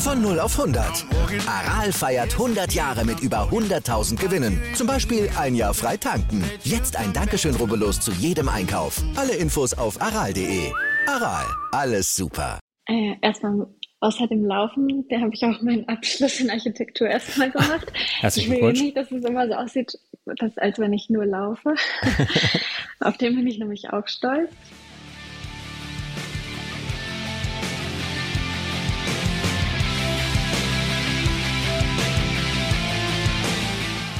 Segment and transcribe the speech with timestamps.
[0.00, 1.04] Von 0 auf 100.
[1.46, 4.58] Aral feiert 100 Jahre mit über 100.000 Gewinnen.
[4.74, 6.42] Zum Beispiel ein Jahr frei tanken.
[6.64, 9.02] Jetzt ein Dankeschön, rubbellos zu jedem Einkauf.
[9.14, 10.72] Alle Infos auf aral.de.
[11.06, 12.58] Aral, alles super.
[12.88, 13.66] Äh, erstmal
[14.00, 17.92] außer dem Laufen, der habe ich auch meinen Abschluss in Architektur erstmal gemacht.
[18.20, 21.74] Herzlichen ich will nicht, dass es immer so aussieht, dass, als wenn ich nur laufe.
[23.00, 24.50] Auf den bin ich nämlich auch stolz.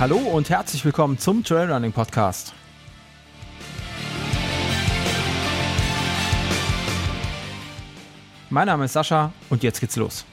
[0.01, 2.55] Hallo und herzlich willkommen zum Trailrunning Podcast.
[8.49, 10.25] Mein Name ist Sascha und jetzt geht's los.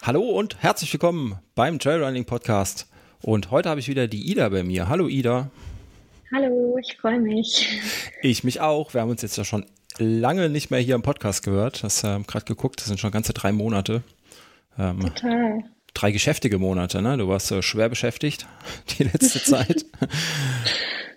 [0.00, 2.88] Hallo und herzlich willkommen beim Trailrunning Podcast.
[3.20, 4.88] Und heute habe ich wieder die Ida bei mir.
[4.88, 5.50] Hallo Ida.
[6.34, 7.68] Hallo, ich freue mich.
[8.22, 8.94] Ich mich auch.
[8.94, 9.66] Wir haben uns jetzt ja schon
[9.98, 11.82] lange nicht mehr hier im Podcast gehört.
[11.82, 14.02] Das ähm, gerade geguckt, das sind schon ganze drei Monate.
[14.78, 15.64] Ähm, Total.
[15.94, 17.16] drei geschäftige Monate, ne?
[17.18, 18.46] Du warst äh, schwer beschäftigt
[18.98, 19.84] die letzte Zeit.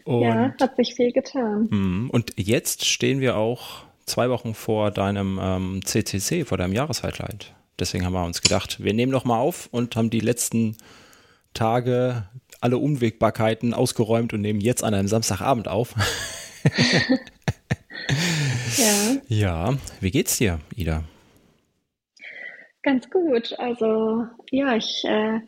[0.04, 1.68] Und, ja, hat sich viel getan.
[1.70, 7.54] mm, und jetzt stehen wir auch zwei Wochen vor deinem ähm, CCC, vor deinem Jahreshighlight.
[7.80, 10.78] Deswegen haben wir uns gedacht, wir nehmen noch mal auf und haben die letzten
[11.54, 12.28] Tage
[12.62, 15.96] alle Unwägbarkeiten ausgeräumt und nehmen jetzt an einem Samstagabend auf.
[18.78, 21.04] Ja, Ja, wie geht's dir, Ida?
[22.86, 23.58] ganz gut.
[23.58, 25.40] Also, ja, ich äh,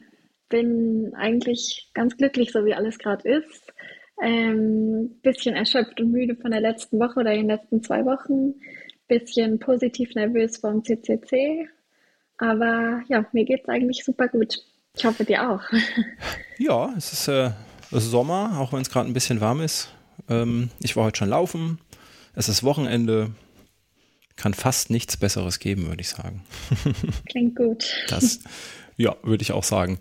[0.50, 3.74] bin eigentlich ganz glücklich, so wie alles gerade ist.
[4.22, 8.56] Ähm, bisschen erschöpft und müde von der letzten Woche oder den letzten zwei Wochen.
[9.08, 11.70] Bisschen positiv nervös vom CCC.
[12.40, 14.56] Aber ja, mir geht's eigentlich super gut.
[14.96, 15.62] Ich hoffe, dir auch.
[16.60, 17.52] Ja, es ist, äh,
[17.92, 19.94] Sommer, auch wenn es gerade ein bisschen warm ist.
[20.28, 21.80] Ähm, ich war heute schon laufen.
[22.38, 23.32] Es ist Wochenende.
[24.36, 26.44] Kann fast nichts Besseres geben, würde ich sagen.
[27.30, 27.92] Klingt gut.
[28.10, 28.42] Das,
[28.96, 29.98] ja, würde ich auch sagen.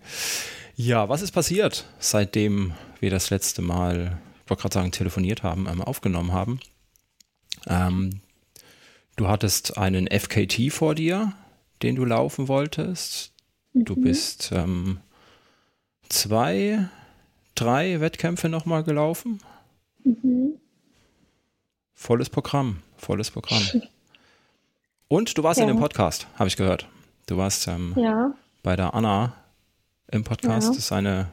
[0.74, 5.66] Ja, was ist passiert, seitdem wir das letzte Mal, ich wollte gerade sagen, telefoniert haben,
[5.66, 6.60] ähm, aufgenommen haben?
[7.66, 8.20] Ähm,
[9.16, 11.32] du hattest einen FKT vor dir,
[11.82, 13.32] den du laufen wolltest.
[13.72, 15.00] Du bist ähm,
[16.10, 16.86] zwei,
[17.54, 19.40] drei Wettkämpfe nochmal gelaufen.
[21.98, 23.62] Volles Programm, volles Programm.
[25.08, 25.74] Und du warst in Ja.
[25.74, 26.86] dem Podcast, habe ich gehört.
[27.26, 29.34] Du warst ähm, Ja, bei der Anna
[30.12, 30.64] im Podcast.
[30.66, 30.70] Ja.
[30.70, 31.28] Das ist eine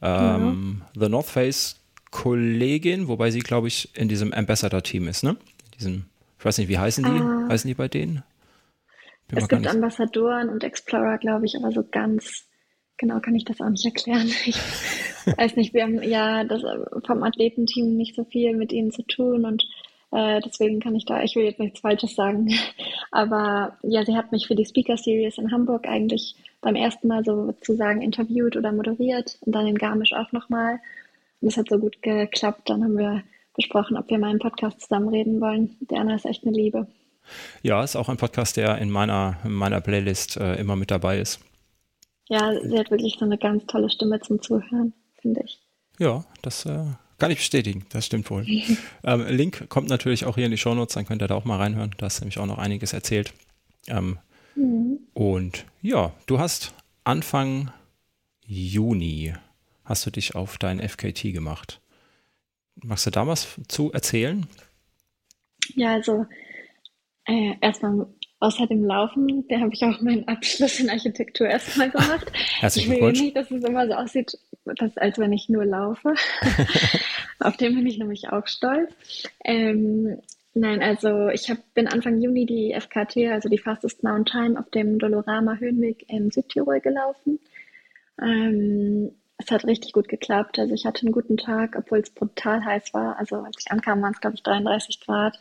[0.00, 1.76] ähm, The North Face
[2.10, 5.36] Kollegin, wobei sie, glaube ich, in diesem Ambassador-Team ist, ne?
[5.78, 6.06] Diesem,
[6.38, 7.20] ich weiß nicht, wie heißen die?
[7.20, 7.46] Ah.
[7.50, 8.22] heißen die bei denen?
[9.28, 12.44] Bin es gibt Ambassadoren und Explorer, glaube ich, aber so ganz
[12.96, 14.30] genau kann ich das auch nicht erklären.
[15.26, 18.90] Ich weiß nicht, wir haben ja das äh, vom Athletenteam nicht so viel mit ihnen
[18.90, 19.62] zu tun und
[20.12, 22.52] äh, deswegen kann ich da, ich will jetzt nichts Falsches sagen,
[23.10, 27.24] aber ja, sie hat mich für die Speaker Series in Hamburg eigentlich beim ersten Mal
[27.24, 30.80] sozusagen interviewt oder moderiert und dann in Garmisch auch nochmal.
[31.40, 32.68] Und das hat so gut geklappt.
[32.68, 33.22] Dann haben wir
[33.54, 35.76] besprochen, ob wir mal im Podcast zusammen reden wollen.
[35.80, 36.86] Die Anna ist echt eine Liebe.
[37.62, 41.18] Ja, ist auch ein Podcast, der in meiner, in meiner Playlist äh, immer mit dabei
[41.18, 41.40] ist.
[42.28, 45.58] Ja, sie hat wirklich so eine ganz tolle Stimme zum Zuhören, finde ich.
[45.98, 46.84] Ja, das äh,
[47.20, 47.84] kann ich bestätigen.
[47.90, 48.44] Das stimmt wohl.
[49.04, 51.58] ähm, Link kommt natürlich auch hier in die Shownotes, dann könnt ihr da auch mal
[51.58, 51.94] reinhören.
[51.98, 53.32] Da ist nämlich auch noch einiges erzählt.
[53.86, 54.18] Ähm,
[55.14, 57.70] Und ja, du hast Anfang
[58.44, 59.34] Juni
[59.84, 61.80] hast du dich auf dein FKT gemacht.
[62.82, 64.46] Magst du da was zu erzählen?
[65.74, 66.26] Ja, also
[67.26, 68.06] äh, erstmal
[68.40, 72.32] außer dem Laufen, der habe ich auch meinen Abschluss in Architektur erstmal gemacht.
[72.60, 76.14] Herzlichen ich will nicht, dass es immer so aussieht, dass, als wenn ich nur laufe.
[77.38, 78.92] Auf den bin ich nämlich auch stolz.
[79.44, 80.18] Ähm,
[80.54, 84.70] nein, also ich hab, bin Anfang Juni die FKT, also die Fastest Mountain Time, auf
[84.70, 87.38] dem Dolorama Höhenweg in Südtirol gelaufen.
[88.20, 90.58] Ähm, es hat richtig gut geklappt.
[90.58, 93.18] Also ich hatte einen guten Tag, obwohl es brutal heiß war.
[93.18, 95.38] Also als ich ankam, waren es, glaube ich, 33 Grad.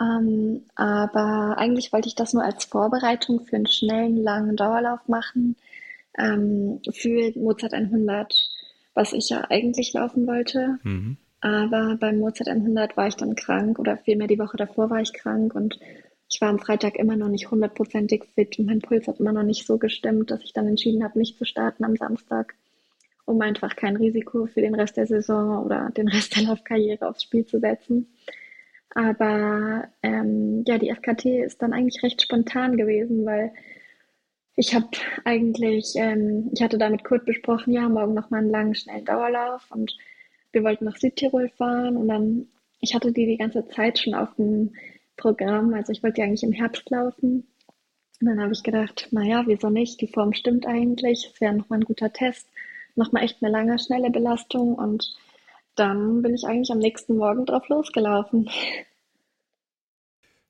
[0.00, 5.56] Ähm, aber eigentlich wollte ich das nur als Vorbereitung für einen schnellen, langen Dauerlauf machen.
[6.18, 8.34] Ähm, für Mozart 100,
[8.94, 10.78] was ich ja eigentlich laufen wollte.
[10.82, 11.16] Mhm.
[11.40, 15.12] Aber beim Mozart 100 war ich dann krank oder vielmehr die Woche davor war ich
[15.12, 15.78] krank und
[16.30, 19.42] ich war am Freitag immer noch nicht hundertprozentig fit und mein Puls hat immer noch
[19.42, 22.54] nicht so gestimmt, dass ich dann entschieden habe, nicht zu starten am Samstag,
[23.26, 27.24] um einfach kein Risiko für den Rest der Saison oder den Rest der Laufkarriere aufs
[27.24, 28.08] Spiel zu setzen.
[28.94, 33.52] Aber ähm, ja, die FKT ist dann eigentlich recht spontan gewesen, weil
[34.56, 34.88] ich habe
[35.24, 39.68] eigentlich, ähm, ich hatte da mit Kurt besprochen, ja, morgen nochmal einen langen, schnellen Dauerlauf
[39.70, 39.96] und
[40.52, 42.46] wir wollten nach Südtirol fahren und dann,
[42.80, 44.72] ich hatte die die ganze Zeit schon auf dem
[45.16, 47.48] Programm, also ich wollte ja eigentlich im Herbst laufen.
[48.20, 50.00] Und dann habe ich gedacht, naja, wieso nicht?
[50.00, 52.46] Die Form stimmt eigentlich, es wäre nochmal ein guter Test,
[52.94, 55.16] nochmal echt eine lange, schnelle Belastung und
[55.74, 58.48] dann bin ich eigentlich am nächsten Morgen drauf losgelaufen.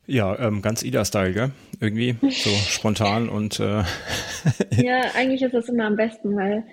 [0.07, 1.51] Ja, ähm, ganz Ida-Style, gell?
[1.81, 3.59] Irgendwie so spontan und.
[3.61, 3.85] Äh
[4.83, 6.65] ja, eigentlich ist es immer am besten, weil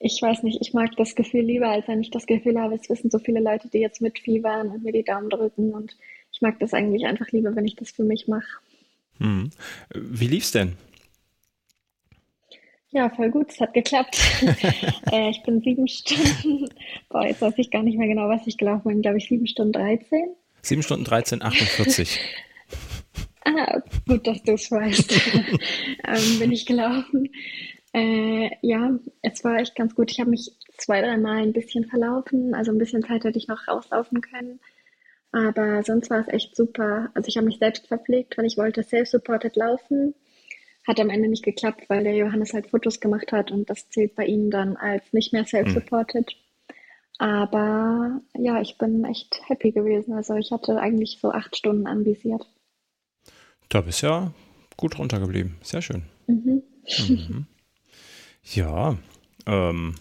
[0.00, 2.88] ich weiß nicht, ich mag das Gefühl lieber, als wenn ich das Gefühl habe, es
[2.88, 5.72] wissen so viele Leute, die jetzt mitfiebern und mir die Daumen drücken.
[5.72, 5.96] Und
[6.32, 8.46] ich mag das eigentlich einfach lieber, wenn ich das für mich mache.
[9.18, 9.50] Hm.
[9.94, 10.76] Wie lief's denn?
[12.90, 14.18] Ja, voll gut, es hat geklappt.
[15.12, 16.68] äh, ich bin sieben Stunden,
[17.10, 19.46] boah, jetzt weiß ich gar nicht mehr genau, was ich gelaufen bin, glaube ich, sieben
[19.46, 20.34] Stunden 13.
[20.62, 22.18] Sieben Stunden 13, 48.
[23.44, 25.12] ah, gut, dass du es weißt.
[26.06, 27.30] ähm, bin ich gelaufen.
[27.92, 30.10] Äh, ja, es war echt ganz gut.
[30.10, 33.68] Ich habe mich zwei, dreimal ein bisschen verlaufen, also ein bisschen Zeit hätte ich noch
[33.68, 34.60] rauslaufen können.
[35.30, 37.10] Aber sonst war es echt super.
[37.12, 40.14] Also ich habe mich selbst verpflegt, weil ich wollte self-supported laufen
[40.88, 44.16] hat am Ende nicht geklappt, weil der Johannes halt Fotos gemacht hat und das zählt
[44.16, 46.26] bei ihm dann als nicht mehr self-supported.
[46.26, 46.74] Mhm.
[47.18, 50.14] Aber ja, ich bin echt happy gewesen.
[50.14, 52.46] Also ich hatte eigentlich so acht Stunden anvisiert.
[53.68, 54.32] Da bist ja
[54.76, 55.56] gut runtergeblieben.
[55.62, 56.04] Sehr schön.
[56.26, 56.62] Mhm.
[57.06, 57.46] Mhm.
[58.44, 58.96] Ja,
[59.46, 59.96] ähm,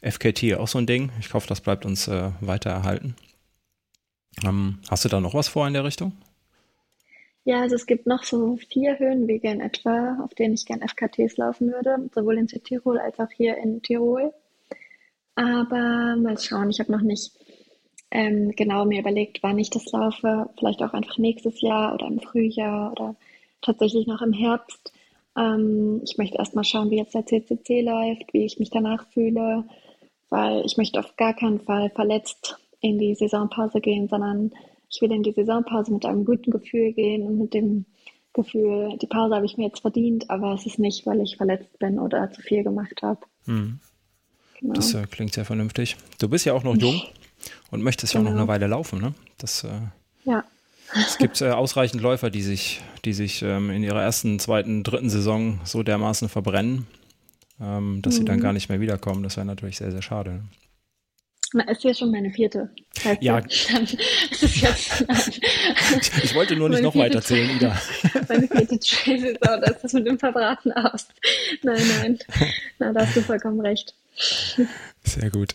[0.00, 1.10] FKT auch so ein Ding.
[1.20, 3.14] Ich hoffe, das bleibt uns äh, weiter erhalten.
[4.42, 6.12] Ähm, hast du da noch was vor in der Richtung?
[7.48, 11.38] Ja, also es gibt noch so vier Höhenwege in etwa, auf denen ich gerne FKTs
[11.38, 14.34] laufen würde, sowohl in Südtirol als auch hier in Tirol.
[15.34, 17.32] Aber mal schauen, ich habe noch nicht
[18.10, 20.50] ähm, genau mir überlegt, wann ich das laufe.
[20.58, 23.16] Vielleicht auch einfach nächstes Jahr oder im Frühjahr oder
[23.62, 24.92] tatsächlich noch im Herbst.
[25.34, 29.64] Ähm, ich möchte erstmal schauen, wie jetzt der CCC läuft, wie ich mich danach fühle,
[30.28, 34.52] weil ich möchte auf gar keinen Fall verletzt in die Saisonpause gehen, sondern
[34.90, 37.84] ich will in die Saisonpause mit einem guten Gefühl gehen und mit dem
[38.32, 41.78] Gefühl, die Pause habe ich mir jetzt verdient, aber es ist nicht, weil ich verletzt
[41.78, 43.20] bin oder zu viel gemacht habe.
[43.46, 43.80] Mhm.
[44.60, 44.74] Genau.
[44.74, 45.96] Das äh, klingt sehr vernünftig.
[46.20, 47.02] Du bist ja auch noch jung
[47.70, 48.24] und möchtest genau.
[48.24, 48.52] ja auch noch genau.
[48.52, 49.14] eine Weile laufen, ne?
[49.38, 49.68] Das, äh,
[50.24, 50.44] ja.
[50.94, 55.10] Es gibt äh, ausreichend Läufer, die sich, die sich ähm, in ihrer ersten, zweiten, dritten
[55.10, 56.86] Saison so dermaßen verbrennen,
[57.60, 58.18] ähm, dass mhm.
[58.18, 58.42] sie dann mhm.
[58.42, 59.22] gar nicht mehr wiederkommen.
[59.22, 60.30] Das wäre natürlich sehr, sehr schade.
[60.30, 60.42] Ne?
[61.54, 62.68] Ist ja schon meine vierte.
[63.02, 63.40] Heißt ja.
[63.40, 63.84] Dann
[64.30, 67.80] ist es jetzt, ich, ich wollte nur nicht noch weiter zählen, Ida.
[68.28, 71.08] meine vierte da ist das mit dem Verbraten aus.
[71.62, 72.18] Nein, nein.
[72.78, 73.94] Na, da hast du vollkommen recht.
[75.04, 75.54] Sehr gut.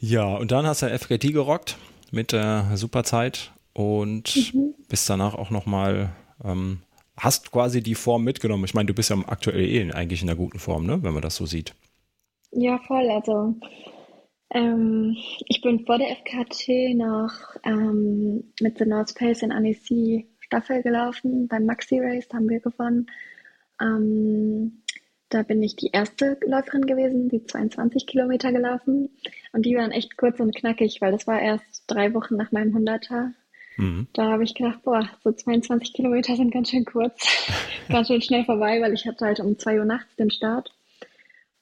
[0.00, 1.76] Ja, und dann hast du FKT gerockt
[2.10, 4.74] mit der Superzeit und mhm.
[4.88, 6.10] bist danach auch nochmal,
[6.44, 6.80] ähm,
[7.18, 8.64] hast quasi die Form mitgenommen.
[8.64, 11.02] Ich meine, du bist ja aktuell eh eigentlich in einer guten Form, ne?
[11.02, 11.74] wenn man das so sieht.
[12.52, 13.10] Ja, voll.
[13.10, 13.54] Also
[14.50, 15.16] ähm,
[15.46, 17.32] ich bin vor der FKT noch
[17.64, 21.48] ähm, mit The North Face in Annecy Staffel gelaufen.
[21.48, 23.06] Beim Maxi Race haben wir gewonnen.
[23.80, 24.82] Ähm,
[25.28, 29.10] da bin ich die erste Läuferin gewesen, die 22 Kilometer gelaufen.
[29.52, 32.76] Und die waren echt kurz und knackig, weil das war erst drei Wochen nach meinem
[32.76, 33.32] 100er.
[33.76, 34.06] Mhm.
[34.12, 37.26] Da habe ich gedacht, boah, so 22 Kilometer sind ganz schön kurz,
[37.88, 40.75] ganz schön schnell vorbei, weil ich hatte halt um 2 Uhr nachts den Start.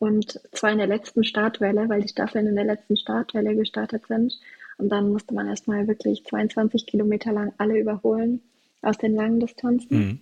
[0.05, 4.39] Und zwar in der letzten Startwelle, weil die Staffeln in der letzten Startwelle gestartet sind.
[4.77, 8.43] Und dann musste man erstmal wirklich 22 Kilometer lang alle überholen
[8.83, 9.97] aus den langen Distanzen.
[9.97, 10.21] Mhm.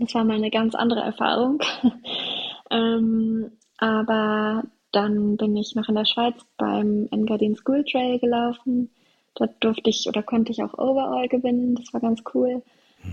[0.00, 1.60] Das war mal eine ganz andere Erfahrung.
[2.72, 8.90] ähm, aber dann bin ich noch in der Schweiz beim Engadin School Trail gelaufen.
[9.36, 11.76] Dort durfte ich oder konnte ich auch Overall gewinnen.
[11.76, 12.60] Das war ganz cool.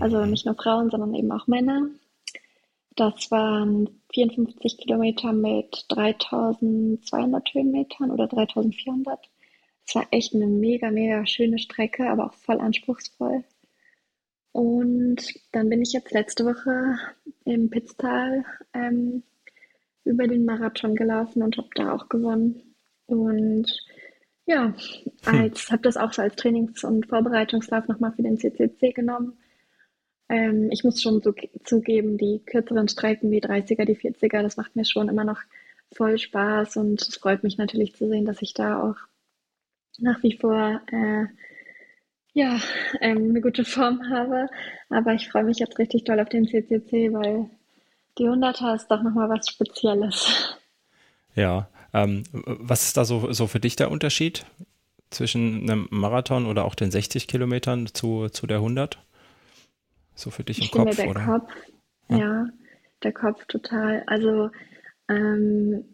[0.00, 1.82] Also nicht nur Frauen, sondern eben auch Männer.
[2.96, 9.18] Das waren 54 Kilometer mit 3200 Höhenmetern oder 3400.
[9.86, 13.44] Es war echt eine mega, mega schöne Strecke, aber auch voll anspruchsvoll.
[14.52, 15.16] Und
[15.50, 16.96] dann bin ich jetzt letzte Woche
[17.44, 19.24] im Pitztal ähm,
[20.04, 22.76] über den Marathon gelaufen und habe da auch gewonnen.
[23.06, 23.66] Und
[24.46, 24.74] ja,
[25.24, 25.34] hm.
[25.40, 29.36] als habe das auch so als Trainings- und Vorbereitungslauf nochmal für den CCC genommen
[30.28, 34.76] ähm, ich muss schon so, zugeben, die kürzeren Strecken, die 30er, die 40er, das macht
[34.76, 35.40] mir schon immer noch
[35.92, 38.96] voll Spaß und es freut mich natürlich zu sehen, dass ich da auch
[39.98, 41.26] nach wie vor äh,
[42.34, 42.60] ja,
[43.00, 44.48] ähm, eine gute Form habe.
[44.90, 47.48] Aber ich freue mich jetzt richtig doll auf den CCC, weil
[48.18, 50.56] die 100er ist doch nochmal was Spezielles.
[51.34, 54.44] Ja, ähm, was ist da so, so für dich der Unterschied
[55.10, 58.98] zwischen einem Marathon oder auch den 60 Kilometern zu, zu der 100?
[60.14, 61.24] So für dich im ich Kopf, finde, der oder?
[61.24, 61.52] Kopf,
[62.08, 62.18] ja.
[62.18, 62.48] ja,
[63.02, 64.02] der Kopf total.
[64.06, 64.50] Also
[65.08, 65.84] ähm,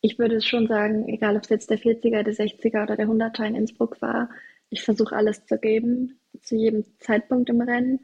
[0.00, 3.44] ich würde schon sagen, egal ob es jetzt der 40er, der 60er oder der 100er
[3.44, 4.30] in Innsbruck war,
[4.70, 8.00] ich versuche alles zu geben, zu jedem Zeitpunkt im Rennen.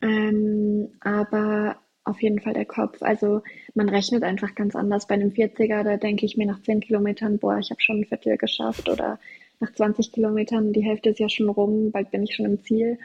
[0.00, 3.02] Ähm, aber auf jeden Fall der Kopf.
[3.02, 3.42] Also
[3.74, 5.06] man rechnet einfach ganz anders.
[5.06, 8.04] Bei einem 40er, da denke ich mir nach 10 Kilometern, boah, ich habe schon ein
[8.04, 8.88] Viertel geschafft.
[8.88, 9.18] Oder
[9.60, 12.98] nach 20 Kilometern, die Hälfte ist ja schon rum, bald bin ich schon im Ziel.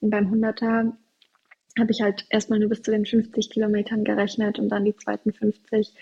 [0.00, 0.92] Und beim 100er
[1.78, 5.32] habe ich halt erstmal nur bis zu den 50 Kilometern gerechnet und dann die zweiten
[5.32, 5.92] 50.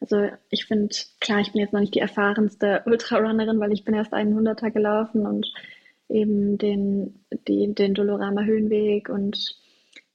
[0.00, 3.94] Also ich finde, klar, ich bin jetzt noch nicht die erfahrenste Ultrarunnerin, weil ich bin
[3.94, 5.52] erst einen Hunderter gelaufen und
[6.08, 9.56] eben den, die, den Dolorama Höhenweg und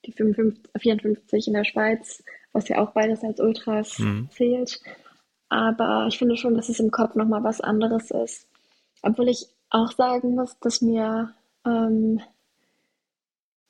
[0.06, 4.30] die 55, 54 in der Schweiz, was ja auch beides als Ultras mhm.
[4.32, 4.82] zählt.
[5.50, 8.48] Aber ich finde schon, dass es im Kopf nochmal was anderes ist.
[9.02, 11.34] Obwohl ich auch sagen muss, dass mir
[11.66, 12.22] ähm,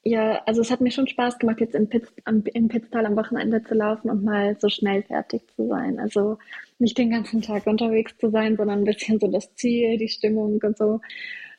[0.04, 3.16] ja, also es hat mir schon Spaß gemacht, jetzt in, Pitz, am, in Pitztal am
[3.16, 6.00] Wochenende zu laufen und mal so schnell fertig zu sein.
[6.00, 6.38] Also
[6.78, 10.60] nicht den ganzen Tag unterwegs zu sein, sondern ein bisschen so das Ziel, die Stimmung
[10.62, 11.00] und so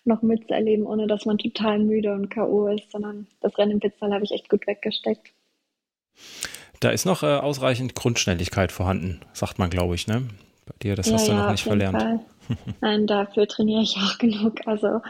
[0.05, 2.69] noch mitzuerleben, ohne dass man total müde und K.O.
[2.69, 5.33] ist, sondern das Rennen in Pitztal habe ich echt gut weggesteckt.
[6.81, 10.29] Da ist noch äh, ausreichend Grundschnelligkeit vorhanden, sagt man, glaube ich, ne?
[10.67, 12.21] Bei dir, das ja, hast du ja, noch nicht verlernt.
[12.83, 14.61] Nein, dafür trainiere ich auch genug.
[14.67, 15.01] Also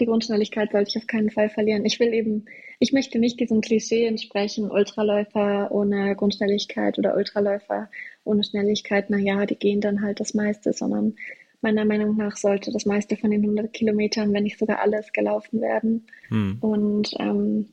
[0.00, 1.84] die Grundschnelligkeit sollte ich auf keinen Fall verlieren.
[1.84, 2.46] Ich will eben,
[2.80, 7.90] ich möchte nicht diesem Klischee entsprechen, Ultraläufer ohne Grundschnelligkeit oder Ultraläufer
[8.24, 11.14] ohne Schnelligkeit, naja, die gehen dann halt das meiste, sondern
[11.60, 15.60] meiner Meinung nach sollte das meiste von den 100 Kilometern, wenn nicht sogar alles, gelaufen
[15.60, 16.06] werden.
[16.28, 16.58] Hm.
[16.60, 17.70] Und ähm,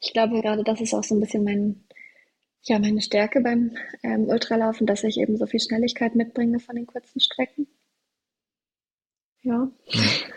[0.00, 1.84] ich glaube, gerade das ist auch so ein bisschen mein,
[2.62, 6.86] ja, meine Stärke beim ähm, Ultralaufen, dass ich eben so viel Schnelligkeit mitbringe von den
[6.86, 7.66] kurzen Strecken.
[9.44, 9.68] Ja.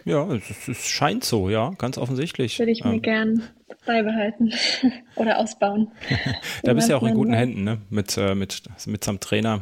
[0.03, 2.59] Ja, es, es, scheint so, ja, ganz offensichtlich.
[2.59, 3.01] Würde ich mir ähm.
[3.01, 3.43] gern
[3.85, 4.53] beibehalten
[5.15, 5.91] oder ausbauen.
[6.63, 7.79] da bist du ja auch in guten Händen, ne?
[7.89, 9.61] Mit, äh, mit, mit so einem Trainer.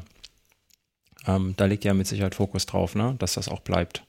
[1.27, 3.15] Ähm, da liegt ja mit Sicherheit Fokus drauf, ne?
[3.19, 4.03] Dass das auch bleibt.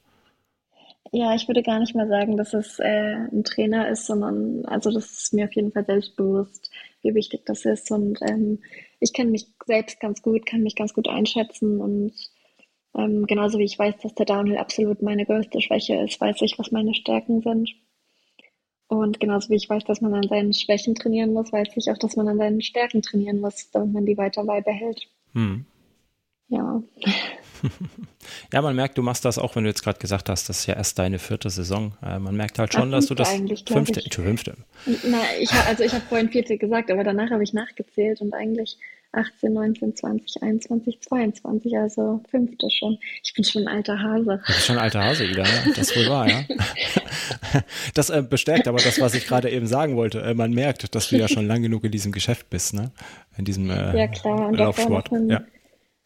[1.13, 4.91] Ja, ich würde gar nicht mal sagen, dass es äh, ein Trainer ist, sondern also
[4.91, 6.71] das ist mir auf jeden Fall selbstbewusst,
[7.03, 7.91] wie wichtig das ist.
[7.91, 8.61] Und ähm,
[9.01, 12.13] ich kenne mich selbst ganz gut, kann mich ganz gut einschätzen und
[12.97, 16.59] ähm, genauso wie ich weiß, dass der Downhill absolut meine größte Schwäche ist, weiß ich,
[16.59, 17.71] was meine Stärken sind.
[18.89, 21.99] Und genauso wie ich weiß, dass man an seinen Schwächen trainieren muss, weiß ich auch,
[21.99, 25.09] dass man an seinen Stärken trainieren muss, damit man die weiter beibehält.
[25.33, 25.67] Hm.
[26.49, 26.81] Ja.
[28.53, 30.67] ja, man merkt, du machst das auch, wenn du jetzt gerade gesagt hast, das ist
[30.67, 31.97] ja erst deine vierte Saison.
[32.01, 33.31] Äh, man merkt halt schon, Ach, dass du das
[33.67, 34.15] fünfte, ich.
[34.15, 34.57] fünfte.
[35.05, 38.79] Na, ich, also ich habe vorhin vierte gesagt, aber danach habe ich nachgezählt und eigentlich
[39.17, 42.99] 18, 19, 20, 21, 22, also fünfte schon.
[43.25, 44.41] Ich bin schon ein alter Hase.
[44.47, 45.65] Du bist schon ein alter Hase wieder, ja?
[45.75, 46.45] das ist wohl wahr, ja.
[47.95, 50.21] Das äh, bestärkt aber das, was ich gerade eben sagen wollte.
[50.21, 52.93] Äh, man merkt, dass du ja schon lang genug in diesem Geschäft bist, ne?
[53.37, 54.49] In diesem äh, ja, klar.
[54.49, 55.11] Und Laufsport.
[55.11, 55.41] Mit, ja.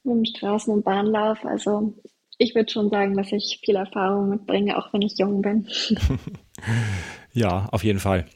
[0.05, 1.45] mit dem Straßen- und Bahnlauf.
[1.45, 1.95] Also
[2.39, 5.69] ich würde schon sagen, dass ich viel Erfahrung mitbringe, auch wenn ich jung bin.
[7.33, 8.27] ja, auf jeden Fall.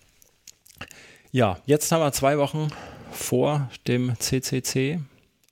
[1.30, 2.68] Ja, jetzt haben wir zwei Wochen
[3.14, 5.00] vor dem CCC.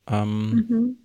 [0.08, 0.96] Ähm, mhm.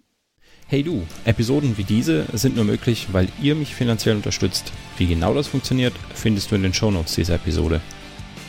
[0.68, 4.74] Hey du, Episoden wie diese sind nur möglich, weil ihr mich finanziell unterstützt.
[4.98, 7.80] Wie genau das funktioniert, findest du in den Shownotes dieser Episode.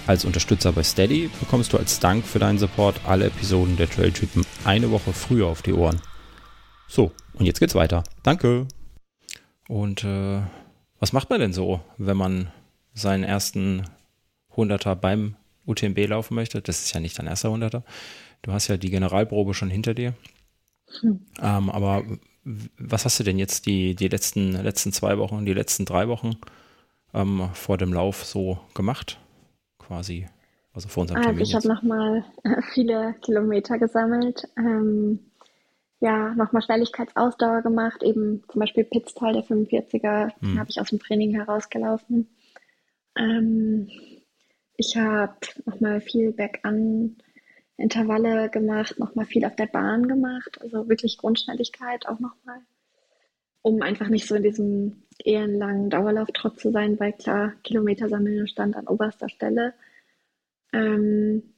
[0.08, 4.44] Als Unterstützer bei Steady bekommst du als Dank für deinen Support alle Episoden der Trailtypen
[4.64, 6.00] eine Woche früher auf die Ohren.
[6.88, 8.02] So, und jetzt geht's weiter.
[8.22, 8.66] Danke.
[9.68, 10.40] Und äh,
[10.98, 12.50] was macht man denn so, wenn man
[12.94, 13.84] seinen ersten
[14.56, 15.36] Hunderter beim
[15.68, 17.84] UTMB laufen möchte, das ist ja nicht dein erster Hunderter.
[18.42, 20.14] Du hast ja die Generalprobe schon hinter dir.
[21.00, 21.20] Hm.
[21.40, 22.04] Ähm, aber
[22.78, 26.36] was hast du denn jetzt die, die letzten, letzten zwei Wochen, die letzten drei Wochen
[27.14, 29.18] ähm, vor dem Lauf so gemacht?
[29.78, 30.26] Quasi.
[30.72, 31.44] Also vor unserem also Termin.
[31.44, 34.48] Ich habe nochmal äh, viele Kilometer gesammelt.
[34.56, 35.18] Ähm,
[36.00, 40.58] ja, nochmal Schnelligkeitsausdauer gemacht, eben zum Beispiel Pitztal, der 45er, hm.
[40.58, 42.28] habe ich aus dem Training herausgelaufen.
[43.16, 43.88] Ähm,
[44.78, 47.16] ich habe nochmal viel Bergan
[47.76, 52.60] Intervalle gemacht, nochmal viel auf der Bahn gemacht, also wirklich Grundschnelligkeit auch nochmal,
[53.62, 58.76] um einfach nicht so in diesem ehrenlangen Dauerlauftrott zu sein, weil klar, Kilometer sammeln stand
[58.76, 59.74] an oberster Stelle.
[60.72, 61.54] Ähm,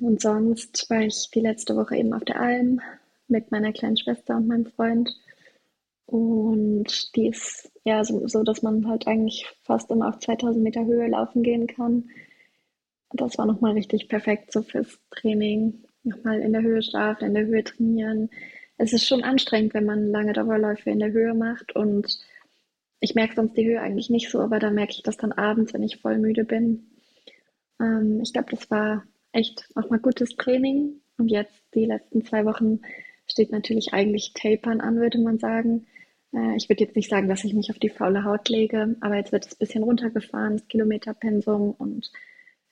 [0.00, 2.80] und sonst war ich die letzte Woche eben auf der Alm
[3.26, 5.10] mit meiner kleinen Schwester und meinem Freund.
[6.06, 10.84] Und die ist ja so, so, dass man halt eigentlich fast immer auf 2000 Meter
[10.84, 12.08] Höhe laufen gehen kann.
[13.10, 15.84] Das war nochmal richtig perfekt so fürs Training.
[16.04, 18.30] Nochmal in der Höhe schlafen, in der Höhe trainieren.
[18.76, 22.18] Es ist schon anstrengend, wenn man lange Dauerläufe in der Höhe macht und
[23.00, 25.72] ich merke sonst die Höhe eigentlich nicht so, aber da merke ich das dann abends,
[25.72, 26.90] wenn ich voll müde bin.
[27.80, 31.00] Ähm, ich glaube, das war echt nochmal gutes Training.
[31.16, 32.80] Und jetzt die letzten zwei Wochen
[33.26, 35.86] steht natürlich eigentlich Tapern an, würde man sagen.
[36.32, 39.16] Äh, ich würde jetzt nicht sagen, dass ich mich auf die faule Haut lege, aber
[39.16, 42.10] jetzt wird es ein bisschen runtergefahren, das Kilometerpensum und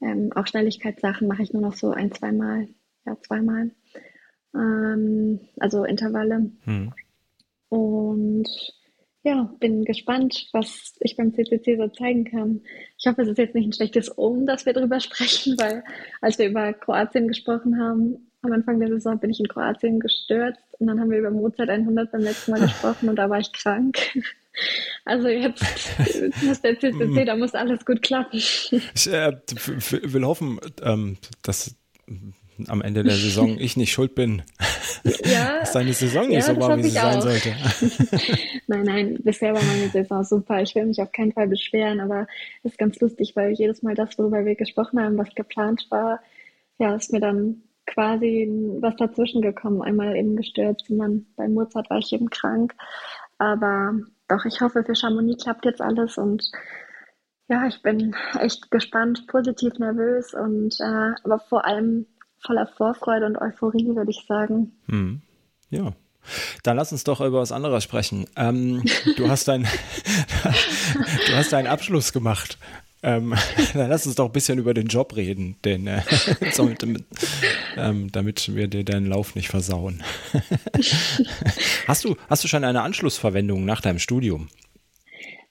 [0.00, 2.68] ähm, auch Schnelligkeitssachen mache ich nur noch so ein, zweimal,
[3.04, 3.70] ja, zweimal.
[4.54, 6.50] Ähm, also Intervalle.
[6.64, 6.92] Hm.
[7.68, 8.48] Und
[9.22, 12.62] ja, bin gespannt, was ich beim CCC so zeigen kann.
[12.96, 15.82] Ich hoffe, es ist jetzt nicht ein schlechtes Um, dass wir darüber sprechen, weil
[16.20, 20.62] als wir über Kroatien gesprochen haben, am Anfang der Saison bin ich in Kroatien gestürzt
[20.78, 23.52] und dann haben wir über Mozart 100 beim letzten Mal gesprochen und da war ich
[23.52, 23.98] krank.
[25.04, 25.62] Also jetzt
[26.42, 28.36] muss der CCC, da muss alles gut klappen.
[28.36, 28.72] Ich
[29.06, 29.36] äh,
[30.02, 31.76] will hoffen, ähm, dass
[32.68, 34.42] am Ende der Saison ich nicht schuld bin,
[35.24, 37.54] ja, dass deine Saison nicht ja, so war, wie sie sein sollte.
[38.66, 40.62] nein, nein, bisher war meine Saison super.
[40.62, 42.26] Ich will mich auf keinen Fall beschweren, aber
[42.62, 46.20] es ist ganz lustig, weil jedes Mal das, worüber wir gesprochen haben, was geplant war,
[46.78, 48.48] ja, ist mir dann quasi
[48.80, 49.82] was dazwischen gekommen.
[49.82, 52.74] Einmal eben gestürzt und dann bei Mozart war ich eben krank.
[53.38, 53.94] Aber
[54.28, 56.50] doch, ich hoffe, für Chamonix klappt jetzt alles und
[57.48, 62.06] ja, ich bin echt gespannt, positiv nervös und äh, aber vor allem
[62.44, 64.72] voller Vorfreude und Euphorie, würde ich sagen.
[64.86, 65.22] Hm.
[65.70, 65.92] Ja.
[66.64, 68.26] Dann lass uns doch über was anderes sprechen.
[68.34, 68.82] Ähm,
[69.16, 69.64] du hast du
[71.34, 72.58] hast deinen Abschluss gemacht.
[73.06, 73.34] Ähm,
[73.74, 76.02] dann lass uns doch ein bisschen über den Job reden, denn äh,
[76.56, 77.04] damit,
[77.76, 80.02] ähm, damit wir dir deinen Lauf nicht versauen.
[81.86, 84.48] hast du hast du schon eine Anschlussverwendung nach deinem Studium?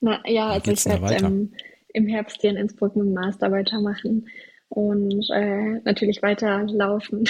[0.02, 1.54] Na ja, also ich werde ähm,
[1.94, 4.28] im Herbst hier in Innsbruck mit dem Master weitermachen
[4.68, 7.24] und äh, natürlich weiterlaufen.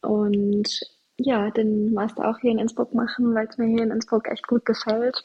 [0.00, 0.80] und
[1.18, 4.46] ja, den Master auch hier in Innsbruck machen, weil es mir hier in Innsbruck echt
[4.46, 5.22] gut gefällt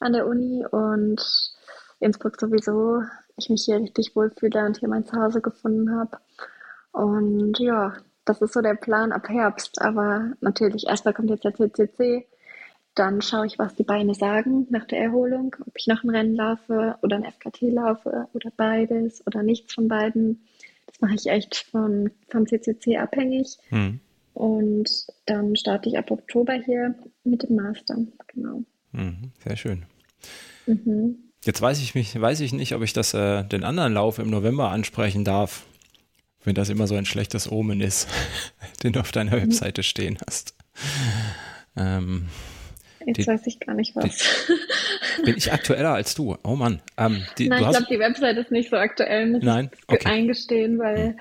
[0.00, 1.22] an der Uni und
[2.02, 3.02] Innsbruck sowieso
[3.36, 6.18] ich mich hier richtig wohlfühle und hier mein Zuhause gefunden habe.
[6.92, 9.80] Und ja, das ist so der Plan ab Herbst.
[9.80, 12.26] Aber natürlich, erstmal kommt jetzt der CCC.
[12.94, 16.34] Dann schaue ich, was die Beine sagen nach der Erholung, ob ich noch ein Rennen
[16.34, 20.44] laufe oder ein FKT laufe oder beides oder nichts von beiden.
[20.86, 23.56] Das mache ich echt von, vom CCC abhängig.
[23.70, 24.00] Hm.
[24.34, 27.96] Und dann starte ich ab Oktober hier mit dem Master.
[28.28, 28.62] Genau.
[28.92, 29.86] Mhm, sehr schön.
[30.66, 31.31] Mhm.
[31.44, 34.30] Jetzt weiß ich mich, weiß ich nicht, ob ich das äh, den anderen Lauf im
[34.30, 35.64] November ansprechen darf,
[36.44, 38.08] wenn das immer so ein schlechtes Omen ist,
[38.82, 39.42] den du auf deiner mhm.
[39.42, 40.54] Webseite stehen hast.
[41.76, 42.28] Ähm,
[43.04, 44.46] Jetzt die, weiß ich gar nicht was.
[45.18, 46.36] Die, bin ich aktueller als du?
[46.44, 46.80] Oh Mann.
[46.96, 49.70] Ähm, die, Nein, ich glaube, die Webseite ist nicht so aktuell, muss Nein?
[49.88, 50.08] okay.
[50.08, 51.16] eingestehen, weil hm.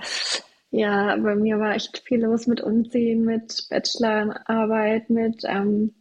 [0.69, 5.95] ja, bei mir war echt viel los mit Umziehen, mit Bachelorarbeit, mit ähm,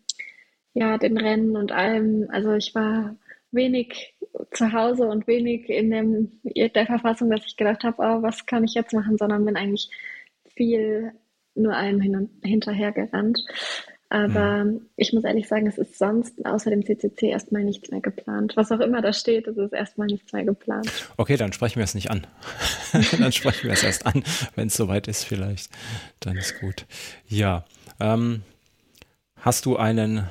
[0.74, 2.28] ja, den Rennen und allem.
[2.30, 3.16] Also ich war
[3.52, 4.14] wenig
[4.52, 8.64] zu Hause und wenig in dem, der Verfassung, dass ich gedacht habe, oh, was kann
[8.64, 9.90] ich jetzt machen, sondern bin eigentlich
[10.54, 11.12] viel
[11.54, 13.44] nur allem hin und hinterher gerannt.
[14.12, 14.86] Aber mhm.
[14.96, 18.56] ich muss ehrlich sagen, es ist sonst außer dem CCC erstmal nichts mehr geplant.
[18.56, 20.90] Was auch immer da steht, es ist erstmal nichts mehr geplant.
[21.16, 22.26] Okay, dann sprechen wir es nicht an.
[23.18, 24.24] dann sprechen wir es erst an,
[24.56, 25.70] wenn es soweit ist vielleicht.
[26.18, 26.86] Dann ist gut.
[27.28, 27.64] Ja.
[28.00, 28.42] Ähm,
[29.36, 30.26] hast du einen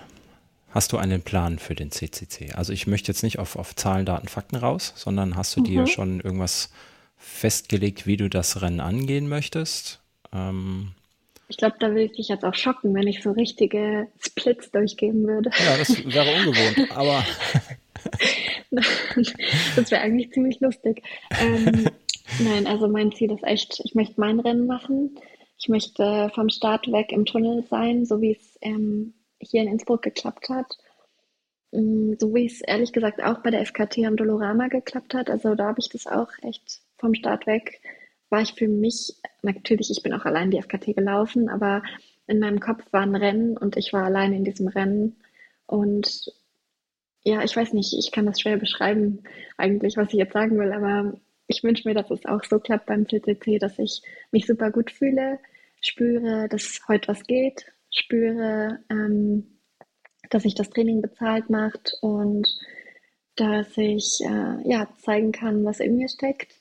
[0.71, 2.53] Hast du einen Plan für den CCC?
[2.53, 5.65] Also ich möchte jetzt nicht auf, auf Zahlen, Daten, Fakten raus, sondern hast du mhm.
[5.65, 6.71] dir schon irgendwas
[7.17, 9.99] festgelegt, wie du das Rennen angehen möchtest?
[10.32, 10.91] Ähm,
[11.47, 15.25] ich glaube, da will ich dich jetzt auch schocken, wenn ich so richtige Splits durchgeben
[15.25, 15.49] würde.
[15.58, 17.25] Ja, das wäre ungewohnt, aber.
[18.71, 21.01] das wäre eigentlich ziemlich lustig.
[21.41, 21.88] Ähm,
[22.39, 25.17] nein, also mein Ziel ist echt, ich möchte mein Rennen machen.
[25.58, 30.02] Ich möchte vom Start weg im Tunnel sein, so wie es ähm, hier in Innsbruck
[30.02, 30.78] geklappt hat.
[31.71, 35.30] Mm, so wie es ehrlich gesagt auch bei der FKT am Dolorama geklappt hat.
[35.30, 37.82] Also da habe ich das auch echt vom Start weg,
[38.30, 41.84] war ich für mich, natürlich, ich bin auch allein die FKT gelaufen, aber
[42.28, 45.17] in meinem Kopf war ein Rennen und ich war allein in diesem Rennen.
[45.65, 46.32] Und
[47.23, 49.23] ja, ich weiß nicht, ich kann das schwer beschreiben,
[49.58, 51.13] eigentlich, was ich jetzt sagen will, aber
[51.47, 54.91] ich wünsche mir, dass es auch so klappt beim CCC, dass ich mich super gut
[54.91, 55.39] fühle,
[55.82, 59.60] spüre, dass heute was geht spüre, ähm,
[60.30, 62.47] dass sich das Training bezahlt macht und
[63.36, 66.54] dass ich äh, ja, zeigen kann, was in mir steckt,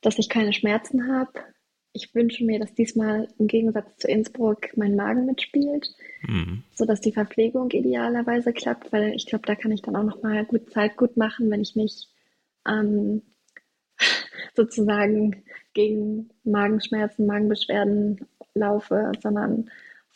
[0.00, 1.32] dass ich keine Schmerzen habe
[1.94, 6.64] ich wünsche mir, dass diesmal im Gegensatz zu Innsbruck mein Magen mitspielt, mhm.
[6.74, 10.70] sodass die Verpflegung idealerweise klappt, weil ich glaube, da kann ich dann auch nochmal gut
[10.70, 12.08] Zeit gut machen, wenn ich nicht
[12.66, 13.22] ähm,
[14.56, 19.70] sozusagen gegen Magenschmerzen, Magenbeschwerden laufe, sondern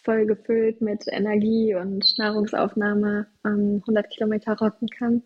[0.09, 5.23] voll gefüllt mit Energie und Nahrungsaufnahme ähm, 100 Kilometer rocken kann.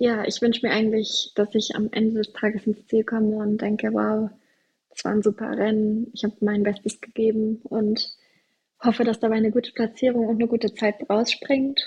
[0.00, 3.58] Ja, ich wünsche mir eigentlich, dass ich am Ende des Tages ins Ziel komme und
[3.58, 4.28] denke, wow,
[4.90, 8.16] das war ein super Rennen, ich habe mein Bestes gegeben und
[8.82, 11.80] hoffe, dass dabei eine gute Platzierung und eine gute Zeit rausspringt.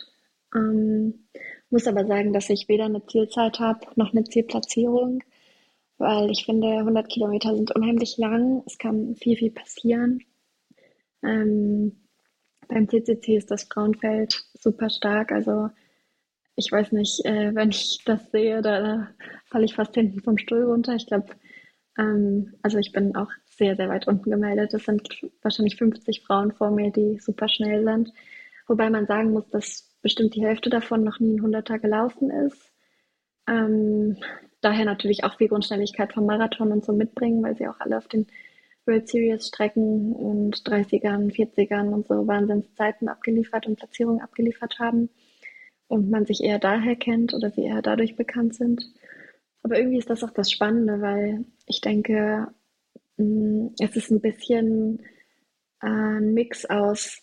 [0.55, 1.27] Ähm,
[1.69, 5.21] muss aber sagen, dass ich weder eine Zielzeit habe noch eine Zielplatzierung,
[5.97, 8.63] weil ich finde, 100 Kilometer sind unheimlich lang.
[8.65, 10.21] Es kann viel, viel passieren.
[11.23, 12.07] Ähm,
[12.67, 15.31] beim CCC ist das Frauenfeld super stark.
[15.31, 15.69] Also
[16.55, 19.09] ich weiß nicht, äh, wenn ich das sehe, da,
[19.45, 20.95] falle ich fast hinten vom Stuhl runter.
[20.95, 21.27] Ich glaube,
[21.97, 24.73] ähm, also ich bin auch sehr, sehr weit unten gemeldet.
[24.73, 25.07] Es sind
[25.41, 28.11] wahrscheinlich 50 Frauen vor mir, die super schnell sind.
[28.67, 32.71] Wobei man sagen muss, dass bestimmt die Hälfte davon noch nie ein Hunderter gelaufen ist.
[33.47, 34.17] Ähm,
[34.61, 38.07] daher natürlich auch viel Grundschnelligkeit vom Marathon und so mitbringen, weil sie auch alle auf
[38.07, 38.27] den
[38.87, 45.09] World Series Strecken und 30ern, 40ern und so Wahnsinnszeiten abgeliefert und Platzierungen abgeliefert haben
[45.87, 48.83] und man sich eher daher kennt oder sie eher dadurch bekannt sind.
[49.63, 52.47] Aber irgendwie ist das auch das Spannende, weil ich denke,
[53.17, 54.99] mm, es ist ein bisschen
[55.81, 57.21] äh, ein Mix aus,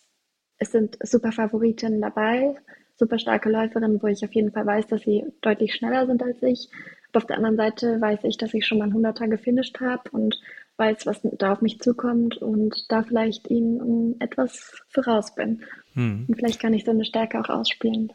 [0.57, 2.55] es sind super Favoritinnen dabei,
[2.95, 6.41] super starke Läuferinnen, wo ich auf jeden Fall weiß, dass sie deutlich schneller sind als
[6.41, 6.69] ich.
[7.07, 10.09] Und auf der anderen Seite weiß ich, dass ich schon mal ein 100er gefinisht habe
[10.11, 10.39] und
[10.77, 15.63] weiß, was da auf mich zukommt und da vielleicht ihnen um etwas voraus bin.
[15.93, 16.25] Hm.
[16.27, 18.11] Und vielleicht kann ich so eine Stärke auch ausspielen.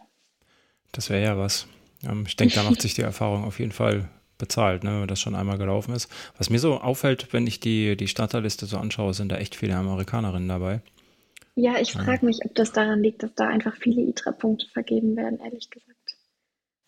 [0.93, 1.67] Das wäre ja was.
[2.07, 5.21] Ähm, ich denke, da macht sich die Erfahrung auf jeden Fall bezahlt, ne, wenn das
[5.21, 6.11] schon einmal gelaufen ist.
[6.39, 9.77] Was mir so auffällt, wenn ich die, die Starterliste so anschaue, sind da echt viele
[9.77, 10.81] Amerikanerinnen dabei.
[11.55, 15.41] Ja, ich frage mich, ob das daran liegt, dass da einfach viele ITRA-Punkte vergeben werden,
[15.41, 16.00] ehrlich gesagt.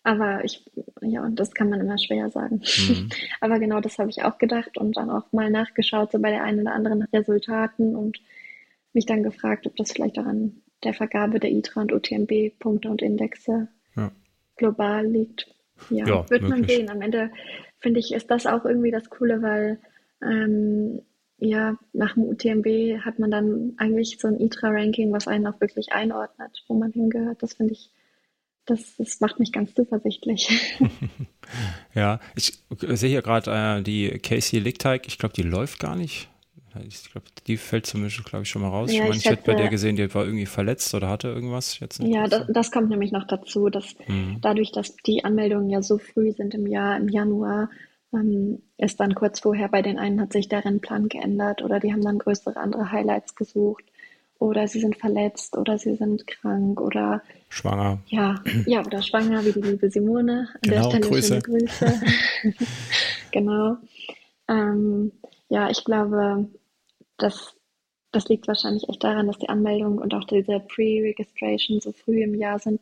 [0.03, 0.63] Aber ich,
[1.01, 2.61] ja, und das kann man immer schwer sagen.
[2.61, 3.09] Mhm.
[3.41, 6.43] Aber genau das habe ich auch gedacht und dann auch mal nachgeschaut, so bei der
[6.43, 8.19] einen oder anderen Resultaten und
[8.91, 13.01] mich dann gefragt, ob das vielleicht auch an der Vergabe der ITRA und UTMB-Punkte und
[13.01, 14.11] Indexe ja.
[14.57, 15.47] global liegt.
[15.89, 16.89] Ja, ja wird man sehen.
[16.89, 17.31] Am Ende
[17.79, 19.79] finde ich, ist das auch irgendwie das Coole, weil
[20.21, 21.01] ähm,
[21.37, 25.91] ja, nach dem UTMB hat man dann eigentlich so ein ITRA-Ranking, was einen auch wirklich
[25.91, 27.41] einordnet, wo man hingehört.
[27.41, 27.91] Das finde ich,
[28.65, 30.77] das, das macht mich ganz zuversichtlich.
[31.95, 36.29] ja, ich sehe hier gerade äh, die Casey Lickteig, ich glaube, die läuft gar nicht.
[36.87, 38.91] Ich glaube, die fällt zumindest, glaube ich, schon mal raus.
[38.91, 41.79] Ja, ich meine, ich, hätte bei der gesehen, die war irgendwie verletzt oder hatte irgendwas
[41.79, 42.01] jetzt.
[42.01, 44.37] Ja, das, das, kommt nämlich noch dazu, dass mhm.
[44.41, 47.69] dadurch, dass die Anmeldungen ja so früh sind im Jahr, im Januar,
[48.11, 51.93] ähm, ist dann kurz vorher bei den einen hat sich der Rennplan geändert oder die
[51.93, 53.83] haben dann größere andere Highlights gesucht
[54.43, 57.99] oder sie sind verletzt oder sie sind krank oder schwanger.
[58.07, 60.49] Ja, ja, oder schwanger, wie die liebe Simone.
[60.55, 61.39] An genau, der Stelle Grüße.
[61.39, 62.01] Grüße.
[63.31, 63.77] genau.
[64.49, 65.13] Ähm,
[65.47, 66.49] ja, ich glaube,
[67.15, 67.55] das,
[68.11, 72.35] das liegt wahrscheinlich echt daran, dass die Anmeldung und auch diese Pre-Registration so früh im
[72.35, 72.81] Jahr sind,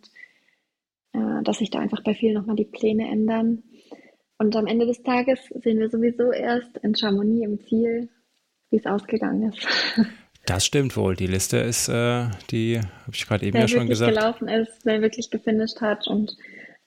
[1.13, 3.61] äh, dass sich da einfach bei vielen nochmal die Pläne ändern.
[4.39, 8.09] Und am Ende des Tages sehen wir sowieso erst in Chamonix im Ziel,
[8.71, 9.67] wie es ausgegangen ist.
[10.51, 11.15] Das stimmt wohl.
[11.15, 14.13] Die Liste ist, äh, die habe ich gerade eben wer ja schon gesagt.
[14.13, 16.35] Wer wirklich gelaufen ist, wer wirklich gefinisht hat und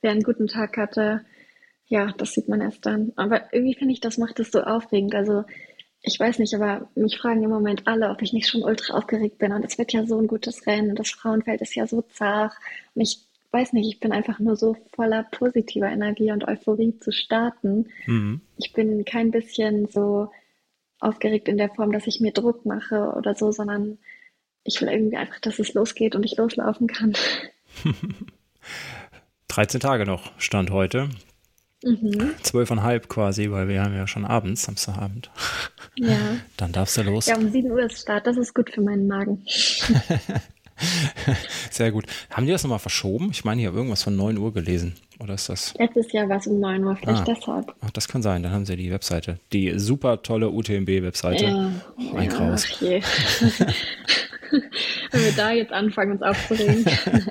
[0.03, 1.23] wer einen guten Tag hatte,
[1.87, 3.13] ja, das sieht man erst dann.
[3.17, 5.15] Aber irgendwie finde ich, das macht es so aufregend.
[5.15, 5.45] Also
[6.03, 9.39] ich weiß nicht, aber mich fragen im Moment alle, ob ich nicht schon ultra aufgeregt
[9.39, 9.53] bin.
[9.53, 12.53] Und es wird ja so ein gutes Rennen und das Frauenfeld ist ja so zart.
[12.95, 17.13] Und ich weiß nicht, ich bin einfach nur so voller positiver Energie und Euphorie zu
[17.13, 17.87] starten.
[18.05, 18.43] Mhm.
[18.59, 20.29] Ich bin kein bisschen so
[21.05, 23.99] aufgeregt in der Form, dass ich mir Druck mache oder so, sondern
[24.65, 27.15] ich will irgendwie einfach, dass es losgeht und ich loslaufen kann.
[29.49, 31.11] 13 Tage noch, Stand heute.
[31.85, 32.35] Mhm.
[32.43, 35.31] Zwölfeinhalb quasi, weil wir haben ja schon abends, Samstagabend.
[35.97, 36.37] Ja.
[36.57, 37.27] Dann darfst du los.
[37.27, 38.27] Ja, um 7 Uhr ist Start.
[38.27, 39.45] Das ist gut für meinen Magen.
[41.71, 42.07] Sehr gut.
[42.31, 43.29] Haben die das nochmal verschoben?
[43.33, 44.95] Ich meine, ich habe irgendwas von 9 Uhr gelesen.
[45.21, 45.75] Oder ist das?
[45.79, 47.35] Letztes Jahr war es um 9 Uhr, vielleicht ah.
[47.35, 47.75] deshalb.
[47.81, 48.43] Ach, das kann sein.
[48.43, 49.39] Dann haben sie die Webseite.
[49.53, 51.45] Die super tolle UTMB-Webseite.
[51.45, 52.81] Ja, oh, ein ja, Graus.
[52.91, 53.03] Wenn
[55.25, 56.85] wir da jetzt anfangen, uns aufzuregen.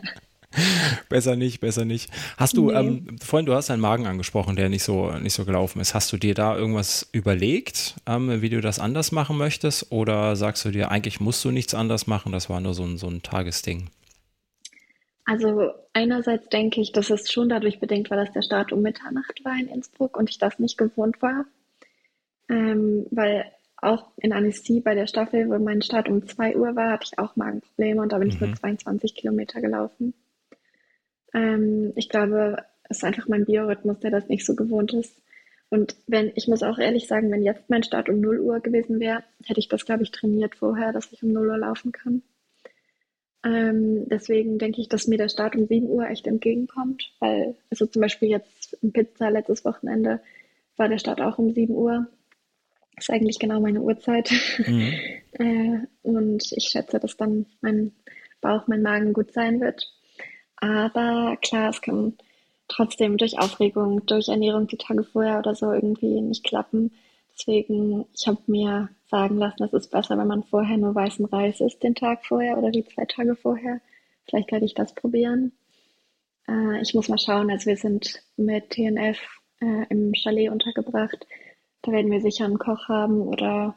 [1.09, 2.09] besser nicht, besser nicht.
[2.37, 2.77] Hast du, nee.
[2.77, 5.93] ähm, vorhin, du hast deinen Magen angesprochen, der nicht so, nicht so gelaufen ist.
[5.93, 9.91] Hast du dir da irgendwas überlegt, ähm, wie du das anders machen möchtest?
[9.91, 12.97] Oder sagst du dir, eigentlich musst du nichts anders machen, das war nur so ein,
[12.97, 13.89] so ein Tagesding?
[15.25, 19.43] Also einerseits denke ich, dass es schon dadurch bedingt war, dass der Start um Mitternacht
[19.45, 21.45] war in Innsbruck und ich das nicht gewohnt war.
[22.49, 23.45] Ähm, weil
[23.77, 27.19] auch in Annecy bei der Staffel, wo mein Start um 2 Uhr war, hatte ich
[27.19, 28.33] auch Magenprobleme und da bin mhm.
[28.33, 30.13] ich nur 22 Kilometer gelaufen.
[31.33, 32.57] Ähm, ich glaube,
[32.89, 35.17] es ist einfach mein Biorhythmus, der das nicht so gewohnt ist.
[35.69, 38.99] Und wenn, ich muss auch ehrlich sagen, wenn jetzt mein Start um 0 Uhr gewesen
[38.99, 42.21] wäre, hätte ich das, glaube ich, trainiert vorher, dass ich um 0 Uhr laufen kann.
[43.43, 47.85] Ähm, deswegen denke ich, dass mir der Start um 7 Uhr echt entgegenkommt, weil, also
[47.85, 50.21] zum Beispiel jetzt in Pizza letztes Wochenende
[50.77, 52.07] war der Start auch um 7 Uhr.
[52.95, 54.31] Das ist eigentlich genau meine Uhrzeit.
[54.65, 54.93] Mhm.
[55.33, 57.91] äh, und ich schätze, dass dann mein
[58.39, 59.91] Bauch, mein Magen gut sein wird.
[60.57, 62.13] Aber klar, es kann
[62.69, 66.91] trotzdem durch Aufregung, durch Ernährung die Tage vorher oder so irgendwie nicht klappen.
[67.37, 71.61] Deswegen, ich habe mir sagen lassen, es ist besser, wenn man vorher nur weißen Reis
[71.61, 73.81] isst, den Tag vorher oder die zwei Tage vorher.
[74.27, 75.51] Vielleicht werde ich das probieren.
[76.47, 79.19] Äh, ich muss mal schauen, also wir sind mit TNF
[79.61, 81.27] äh, im Chalet untergebracht.
[81.81, 83.75] Da werden wir sicher einen Koch haben oder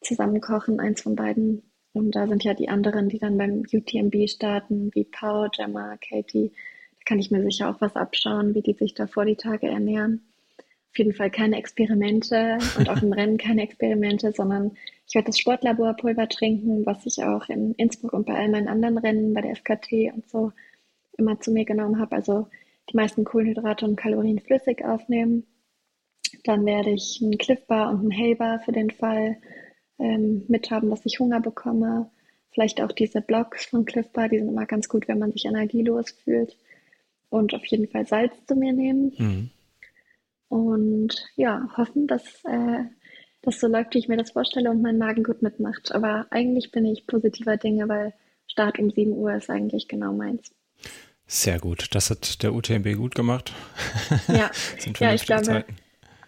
[0.00, 1.62] zusammen kochen, eins von beiden.
[1.92, 6.52] Und da sind ja die anderen, die dann beim UTMB starten, wie Pau, Gemma, Katie.
[6.98, 9.68] Da kann ich mir sicher auch was abschauen, wie die sich da vor die Tage
[9.68, 10.22] ernähren.
[10.96, 15.38] Auf jeden Fall keine Experimente und auch im Rennen keine Experimente, sondern ich werde das
[15.38, 19.56] Sportlaborpulver trinken, was ich auch in Innsbruck und bei all meinen anderen Rennen, bei der
[19.56, 20.52] FKT und so
[21.18, 22.16] immer zu mir genommen habe.
[22.16, 22.48] Also
[22.88, 25.44] die meisten Kohlenhydrate und Kalorien flüssig aufnehmen.
[26.44, 29.36] Dann werde ich einen Cliff Bar und einen Hay Bar für den Fall
[29.98, 32.10] ähm, mithaben, dass ich Hunger bekomme.
[32.52, 35.44] Vielleicht auch diese Blocks von Cliff Bar, die sind immer ganz gut, wenn man sich
[35.44, 36.56] energielos fühlt.
[37.28, 39.12] Und auf jeden Fall Salz zu mir nehmen.
[39.18, 39.50] Mhm.
[40.48, 42.84] Und ja, hoffen, dass äh,
[43.42, 45.92] das so läuft, wie ich mir das vorstelle und mein Magen gut mitmacht.
[45.92, 48.14] Aber eigentlich bin ich positiver Dinge, weil
[48.46, 50.52] Start um 7 Uhr ist eigentlich genau meins.
[51.26, 51.88] Sehr gut.
[51.94, 53.52] Das hat der UTMB gut gemacht.
[54.28, 54.50] Ja,
[55.00, 55.76] ja ich glaube, Zeiten.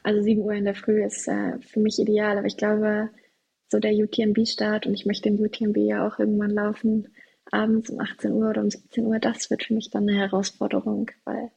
[0.03, 3.11] also 7 Uhr in der Früh ist äh, für mich ideal, aber ich glaube,
[3.69, 7.09] so der UTMB-Start und ich möchte den UTMB ja auch irgendwann laufen,
[7.51, 11.11] abends um 18 Uhr oder um 17 Uhr, das wird für mich dann eine Herausforderung,
[11.25, 11.51] weil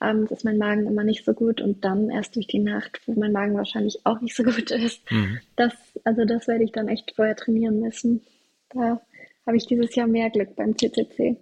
[0.00, 3.18] abends ist mein Magen immer nicht so gut und dann erst durch die Nacht, wo
[3.18, 5.10] mein Magen wahrscheinlich auch nicht so gut ist.
[5.10, 5.38] Mhm.
[5.56, 5.72] Das,
[6.04, 8.22] also das werde ich dann echt vorher trainieren müssen.
[8.70, 9.00] Da
[9.46, 11.36] habe ich dieses Jahr mehr Glück beim CCC.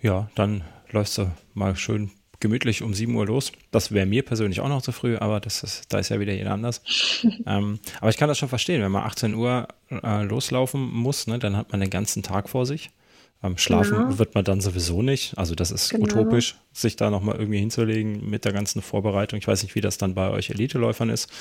[0.00, 3.52] Ja, dann läufst du mal schön gemütlich um 7 Uhr los.
[3.70, 6.32] Das wäre mir persönlich auch noch zu früh, aber das ist, da ist ja wieder
[6.32, 6.82] jeder anders.
[7.46, 11.38] ähm, aber ich kann das schon verstehen, wenn man 18 Uhr äh, loslaufen muss, ne,
[11.38, 12.90] dann hat man den ganzen Tag vor sich.
[13.42, 14.18] Ähm, schlafen genau.
[14.18, 15.38] wird man dann sowieso nicht.
[15.38, 16.04] Also das ist genau.
[16.04, 19.38] utopisch, sich da nochmal irgendwie hinzulegen mit der ganzen Vorbereitung.
[19.38, 21.32] Ich weiß nicht, wie das dann bei euch Eliteläufern ist,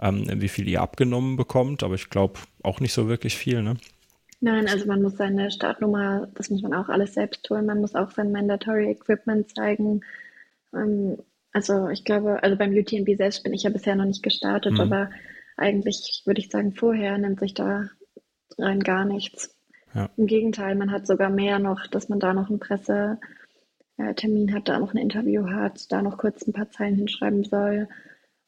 [0.00, 3.76] ähm, wie viel ihr abgenommen bekommt, aber ich glaube auch nicht so wirklich viel, ne?
[4.40, 7.64] Nein, also man muss seine Startnummer, das muss man auch alles selbst tun.
[7.64, 10.00] Man muss auch sein Mandatory Equipment zeigen.
[10.74, 11.18] Ähm,
[11.52, 14.80] also ich glaube, also beim UTMB selbst bin ich ja bisher noch nicht gestartet, mhm.
[14.80, 15.10] aber
[15.56, 17.88] eigentlich würde ich sagen, vorher nennt sich da
[18.58, 19.54] rein gar nichts.
[19.94, 20.10] Ja.
[20.16, 24.78] Im Gegenteil, man hat sogar mehr noch, dass man da noch einen Pressetermin hat, da
[24.78, 27.88] noch ein Interview hat, da noch kurz ein paar Zeilen hinschreiben soll.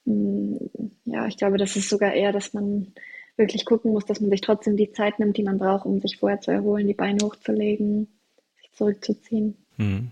[0.05, 0.57] Mm,
[1.05, 2.93] ja, ich glaube, das ist sogar eher, dass man
[3.37, 6.17] wirklich gucken muss, dass man sich trotzdem die Zeit nimmt, die man braucht, um sich
[6.19, 8.09] vorher zu erholen, die Beine hochzulegen,
[8.57, 9.57] sich zurückzuziehen.
[9.77, 10.11] Mhm.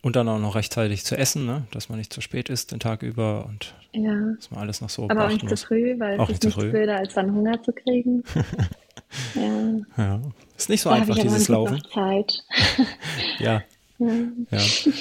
[0.00, 1.66] Und dann auch noch rechtzeitig zu essen, ne?
[1.72, 4.14] dass man nicht zu spät ist den Tag über und ja.
[4.36, 5.60] dass man alles noch so Aber auch nicht muss.
[5.60, 8.22] zu früh, weil auch es ist nichts blöder, als dann Hunger zu kriegen.
[9.34, 9.80] ja.
[9.96, 10.20] ja.
[10.56, 11.82] Ist nicht so da einfach, dieses Laufen.
[11.92, 12.44] Zeit.
[13.38, 13.62] ja.
[13.98, 14.08] ja.
[14.50, 14.58] ja.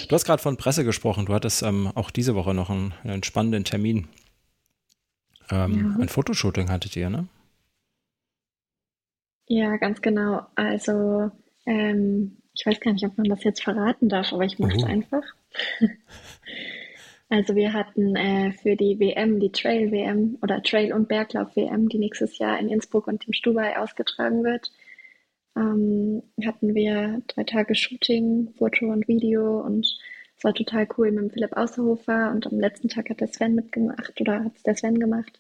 [0.08, 1.26] Du hast gerade von Presse gesprochen.
[1.26, 4.08] Du hattest ähm, auch diese Woche noch einen, einen spannenden Termin.
[5.50, 6.02] Ähm, ja.
[6.02, 7.28] Ein Fotoshooting hattet ihr, ne?
[9.48, 10.46] Ja, ganz genau.
[10.56, 11.32] Also
[11.66, 14.84] ähm, ich weiß gar nicht, ob man das jetzt verraten darf, aber ich mache es
[14.84, 15.24] einfach.
[17.30, 21.98] also wir hatten äh, für die WM, die Trail WM oder Trail- und Berglauf-WM, die
[21.98, 24.72] nächstes Jahr in Innsbruck und im Stubai ausgetragen wird,
[25.56, 29.88] ähm, hatten wir drei Tage Shooting, Foto und Video und
[30.38, 33.56] es war total cool mit dem Philipp Außerhofer und am letzten Tag hat der Sven
[33.56, 35.40] mitgemacht oder hat es der Sven gemacht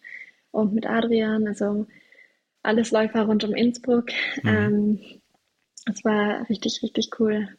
[0.52, 1.86] und mit Adrian, also
[2.64, 4.08] alles Läufer rund um Innsbruck.
[4.42, 4.50] Mhm.
[4.50, 5.00] Ähm,
[5.86, 7.50] es war richtig, richtig cool.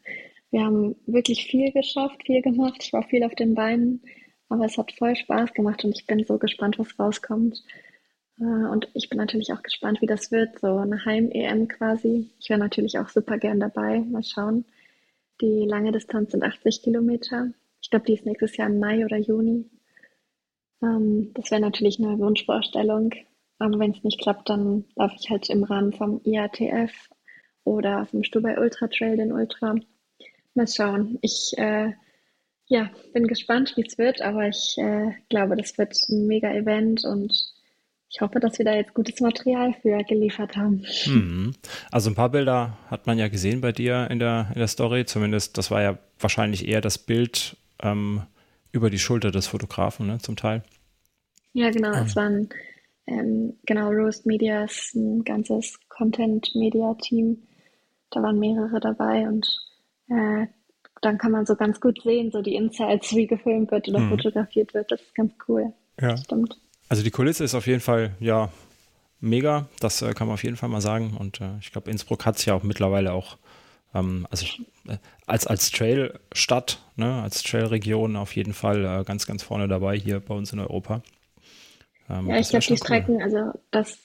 [0.51, 2.83] Wir haben wirklich viel geschafft, viel gemacht.
[2.83, 4.03] Ich war viel auf den Beinen,
[4.49, 7.63] aber es hat voll Spaß gemacht und ich bin so gespannt, was rauskommt.
[8.39, 12.31] Äh, und ich bin natürlich auch gespannt, wie das wird, so eine Heim-EM quasi.
[12.39, 14.01] Ich wäre natürlich auch super gern dabei.
[14.01, 14.65] Mal schauen.
[15.41, 17.53] Die lange Distanz sind 80 Kilometer.
[17.83, 19.67] Ich glaube, die ist nächstes Jahr im Mai oder Juni.
[20.83, 23.13] Ähm, das wäre natürlich eine Wunschvorstellung.
[23.59, 26.93] Aber wenn es nicht klappt, dann laufe ich halt im Rahmen vom IATF
[27.65, 29.77] oder vom Stubai Ultra Trail den Ultra.
[30.57, 31.19] Mal schauen.
[31.23, 31.93] Ich äh,
[32.67, 37.05] ja, bin gespannt, wie es wird, aber ich äh, glaube, das wird ein mega Event
[37.05, 37.33] und
[38.09, 40.85] ich hoffe, dass wir da jetzt gutes Material für geliefert haben.
[41.07, 41.55] Mhm.
[41.91, 45.05] Also ein paar Bilder hat man ja gesehen bei dir in der, in der Story.
[45.05, 48.23] Zumindest, das war ja wahrscheinlich eher das Bild ähm,
[48.73, 50.63] über die Schulter des Fotografen, ne, zum Teil.
[51.53, 51.93] Ja, genau.
[51.93, 52.49] Es waren
[53.07, 57.43] ähm, genau Roast Medias, ein ganzes Content-Media-Team.
[58.11, 59.47] Da waren mehrere dabei und
[60.09, 60.47] äh,
[61.03, 64.11] dann kann man so ganz gut sehen, so die Insights, wie gefilmt wird oder mhm.
[64.11, 64.91] fotografiert wird.
[64.91, 65.73] Das ist ganz cool.
[66.01, 66.17] Ja.
[66.17, 66.59] Stimmt.
[66.89, 68.51] Also die Kulisse ist auf jeden Fall, ja,
[69.21, 69.69] mega.
[69.81, 71.17] Das äh, kann man auf jeden Fall mal sagen.
[71.19, 73.37] Und äh, ich glaube, Innsbruck hat es ja auch mittlerweile auch,
[73.95, 74.47] ähm, also
[74.89, 79.97] äh, als, als Trail-Stadt, ne, als Trail-Region auf jeden Fall äh, ganz, ganz vorne dabei
[79.97, 81.03] hier bei uns in Europa.
[82.09, 83.23] Ähm, ja, ich glaube, die Strecken, cool.
[83.23, 83.99] also das,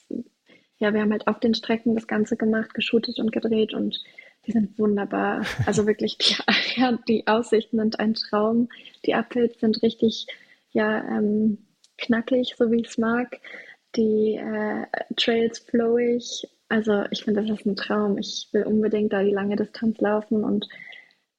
[0.78, 4.02] ja, wir haben halt auf den Strecken das Ganze gemacht, geshootet und gedreht und
[4.46, 5.46] die sind wunderbar.
[5.66, 6.36] Also wirklich, die,
[6.80, 8.70] ja, die Aussichten sind ein Traum.
[9.06, 10.28] Die Uphill sind richtig,
[10.72, 13.40] ja, ähm, knackig, so wie ich es mag.
[13.96, 16.48] Die äh, Trails flowig.
[16.70, 18.18] Also ich finde, das ist ein Traum.
[18.18, 20.68] Ich will unbedingt da die lange Distanz laufen und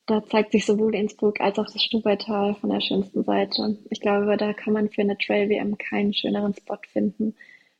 [0.06, 3.78] da zeigt sich sowohl Innsbruck als auch das Stubaital von der schönsten Seite.
[3.88, 7.34] Ich glaube, da kann man für eine Trail-WM keinen schöneren Spot finden.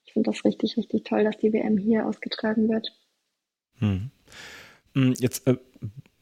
[0.05, 2.93] Ich finde das richtig, richtig toll, dass die WM hier ausgetragen wird.
[3.79, 4.11] Hm.
[4.95, 5.57] Hm jetzt äh,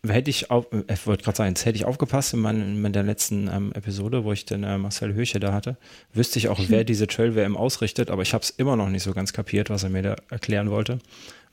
[0.06, 2.92] hätte ich auf, äh, ich wollte gerade sagen, jetzt hätte ich aufgepasst in, mein, in
[2.92, 5.76] der letzten ähm, Episode, wo ich den äh, Marcel Höche da hatte,
[6.12, 9.12] wüsste ich auch, wer diese Trail-WM ausrichtet, aber ich habe es immer noch nicht so
[9.12, 10.98] ganz kapiert, was er mir da erklären wollte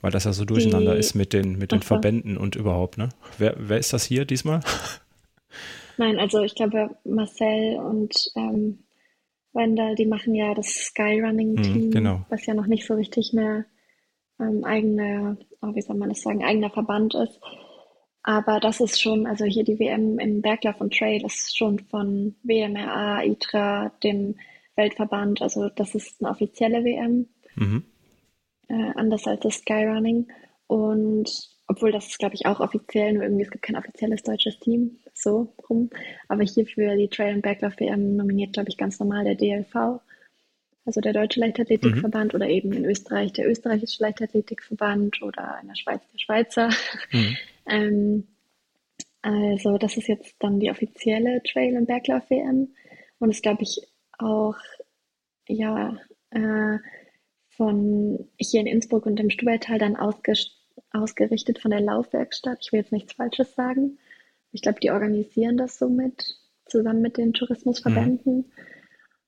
[0.02, 3.10] weil das ja so durcheinander die, ist mit den, mit den Verbänden und überhaupt, ne?
[3.38, 4.62] Wer, wer ist das hier diesmal?
[5.98, 8.80] Nein, also ich glaube, Marcel und ähm,
[9.54, 12.26] Wendell, die machen ja das Skyrunning-Team, mhm, genau.
[12.30, 13.66] was ja noch nicht so richtig mehr
[14.40, 17.40] ähm, eigener, oh, wie soll man das sagen, eigener Verband ist.
[18.24, 22.36] Aber das ist schon, also hier die WM im Berglauf und Trail ist schon von
[22.44, 24.36] WMRA, ITRA, dem
[24.76, 27.28] Weltverband, also das ist eine offizielle WM.
[27.56, 27.84] Mhm
[28.70, 30.28] äh, anders als das Skyrunning.
[30.68, 31.30] Und
[31.68, 34.98] obwohl das ist, glaube ich, auch offiziell, nur irgendwie es gibt kein offizielles deutsches Team,
[35.14, 35.90] so rum.
[36.28, 40.02] Aber hier für die Trail- und Berglauf-WM nominiert, glaube ich, ganz normal der DLV,
[40.88, 42.38] also der Deutsche Leichtathletikverband mhm.
[42.38, 46.70] oder eben in Österreich der Österreichische Leichtathletikverband oder in der Schweiz der Schweizer.
[47.12, 47.38] Mhm.
[47.68, 48.28] ähm,
[49.22, 52.70] also das ist jetzt dann die offizielle Trail- und Berglauf-WM
[53.20, 53.82] und ist, glaube ich,
[54.18, 54.56] auch,
[55.48, 55.98] ja,
[56.30, 56.78] äh,
[57.50, 62.60] von hier in Innsbruck und im Stubaital dann ausgerichtet von der Laufwerkstatt.
[62.62, 63.98] Ich will jetzt nichts Falsches sagen.
[64.54, 68.38] Ich glaube, die organisieren das somit zusammen mit den Tourismusverbänden.
[68.38, 68.46] Mhm.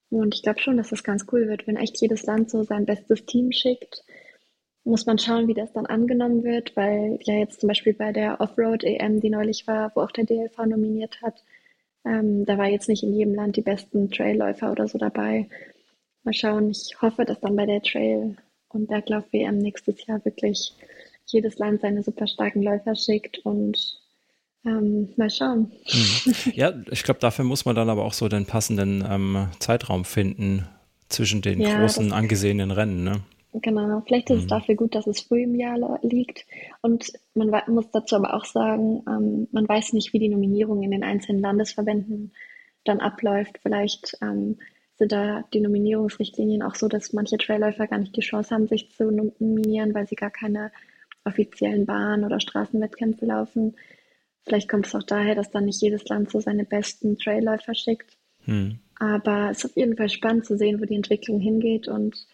[0.10, 2.86] Und ich glaube schon, dass das ganz cool wird, wenn echt jedes Land so sein
[2.86, 4.04] bestes Team schickt.
[4.84, 8.42] Muss man schauen, wie das dann angenommen wird, weil ja jetzt zum Beispiel bei der
[8.42, 11.44] Offroad-EM, die neulich war, wo auch der DLV nominiert hat,
[12.06, 15.48] ähm, da war jetzt nicht in jedem Land die besten Trailläufer oder so dabei.
[16.24, 16.70] Mal schauen.
[16.70, 18.38] Ich hoffe, dass dann bei der Trail-
[18.70, 20.74] und Berglauf-WM nächstes Jahr wirklich
[21.26, 24.00] jedes Land seine super starken Läufer schickt und
[24.66, 25.72] ähm, mal schauen.
[25.86, 26.54] Hm.
[26.54, 30.68] Ja, ich glaube, dafür muss man dann aber auch so den passenden ähm, Zeitraum finden
[31.08, 33.04] zwischen den ja, großen angesehenen Rennen.
[33.04, 33.22] Ne?
[33.54, 34.42] Genau, vielleicht ist mhm.
[34.42, 36.46] es dafür gut, dass es früh im Jahr liegt.
[36.82, 40.92] Und man muss dazu aber auch sagen, ähm, man weiß nicht, wie die Nominierung in
[40.92, 42.32] den einzelnen Landesverbänden
[42.84, 43.60] dann abläuft.
[43.62, 44.60] Vielleicht ähm,
[44.98, 48.92] sind da die Nominierungsrichtlinien auch so, dass manche Trailläufer gar nicht die Chance haben, sich
[48.92, 50.72] zu nominieren, weil sie gar keine
[51.26, 53.76] offiziellen Bahn- oder Straßenwettkämpfe laufen.
[54.50, 58.18] Vielleicht kommt es auch daher, dass dann nicht jedes Land so seine besten Trailläufer schickt.
[58.46, 58.80] Hm.
[59.00, 61.88] Aber es ist auf jeden Fall spannend zu sehen, wo die Entwicklung hingeht.
[61.88, 62.26] Und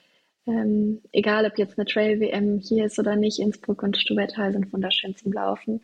[0.47, 5.13] ähm, egal, ob jetzt eine Trail-WM hier ist oder nicht, Innsbruck und Stubaital sind wunderschön
[5.17, 5.81] zum Laufen.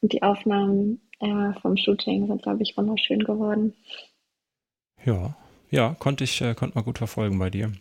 [0.00, 3.74] Und die Aufnahmen äh, vom Shooting sind, glaube ich, wunderschön geworden.
[5.04, 5.36] Ja,
[5.68, 7.72] ja, konnte ich, äh, konnte mal gut verfolgen bei dir.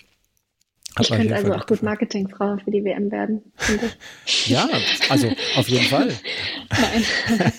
[1.02, 3.42] Ich könnte also auch gut Marketingfrau für die WM werden.
[4.46, 4.68] ja,
[5.10, 6.10] also auf jeden Fall.
[6.70, 7.06] Nein.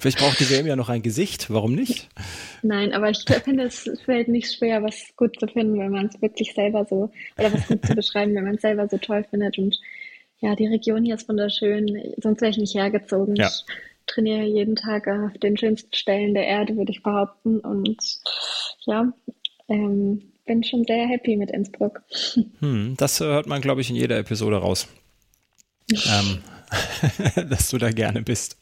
[0.00, 2.08] Vielleicht braucht die WM ja noch ein Gesicht, warum nicht?
[2.62, 6.20] Nein, aber ich finde, es fällt nicht schwer, was gut zu finden, wenn man es
[6.22, 9.58] wirklich selber so, oder was gut zu beschreiben, wenn man es selber so toll findet.
[9.58, 9.76] Und
[10.40, 13.36] ja, die Region hier ist wunderschön, sonst wäre ich nicht hergezogen.
[13.36, 13.48] Ja.
[13.48, 13.64] Ich
[14.06, 17.60] trainiere jeden Tag auf den schönsten Stellen der Erde, würde ich behaupten.
[17.60, 17.98] Und
[18.84, 19.12] ja,
[19.68, 22.02] ähm, bin schon sehr happy mit Innsbruck.
[22.60, 24.88] Hm, das hört man, glaube ich, in jeder Episode raus.
[25.92, 26.42] ähm,
[27.50, 28.56] dass du da gerne bist.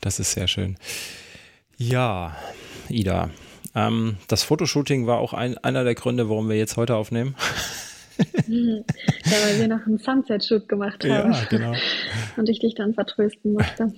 [0.00, 0.76] Das ist sehr schön.
[1.76, 2.36] Ja,
[2.88, 3.30] Ida.
[3.74, 7.36] Ähm, das Fotoshooting war auch ein, einer der Gründe, warum wir jetzt heute aufnehmen.
[8.48, 8.82] ja,
[9.44, 11.32] weil wir noch einen Sunset-Shoot gemacht haben.
[11.32, 11.74] Ja, genau.
[12.36, 13.92] Und ich dich dann vertrösten musste.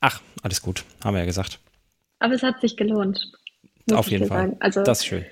[0.00, 1.58] Ach, alles gut, haben wir ja gesagt.
[2.20, 3.20] Aber es hat sich gelohnt.
[3.92, 4.56] Auf jeden Fall.
[4.60, 5.24] Also, das ist schön.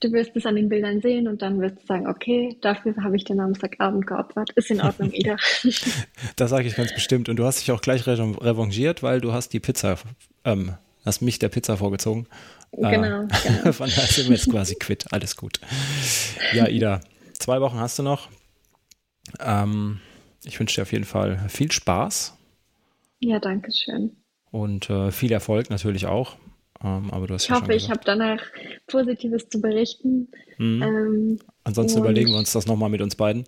[0.00, 3.16] Du wirst es an den Bildern sehen und dann wirst du sagen, okay, dafür habe
[3.16, 4.50] ich den Samstagabend geopfert.
[4.50, 5.36] Ist in Ordnung, Ida.
[6.36, 7.28] das sage ich ganz bestimmt.
[7.28, 9.98] Und du hast dich auch gleich revanchiert, weil du hast die Pizza,
[10.44, 10.74] ähm,
[11.04, 12.28] hast mich der Pizza vorgezogen.
[12.72, 13.72] Genau, äh, genau.
[13.72, 15.12] Von daher sind wir jetzt quasi quitt.
[15.12, 15.58] Alles gut.
[16.52, 17.00] Ja, Ida,
[17.32, 18.28] zwei Wochen hast du noch.
[19.40, 20.00] Ähm,
[20.44, 22.36] ich wünsche dir auf jeden Fall viel Spaß.
[23.20, 24.16] Ja, danke schön.
[24.50, 26.36] Und äh, viel Erfolg natürlich auch.
[26.82, 28.40] Ähm, aber du hast ich ja hoffe, ich habe danach
[28.86, 30.28] Positives zu berichten.
[30.58, 30.82] Mhm.
[30.82, 33.44] Ähm, Ansonsten überlegen wir uns das nochmal mit uns beiden.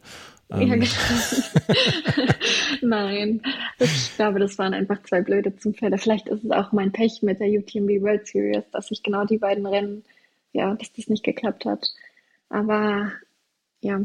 [0.50, 0.68] Ähm.
[0.68, 2.34] Ja, genau.
[2.82, 3.42] Nein,
[3.78, 5.98] ich glaube, das waren einfach zwei blöde Zufälle.
[5.98, 9.38] Vielleicht ist es auch mein Pech mit der UTMB World Series, dass ich genau die
[9.38, 10.04] beiden Rennen,
[10.52, 11.92] ja, dass das nicht geklappt hat.
[12.48, 13.12] Aber
[13.80, 14.00] ja,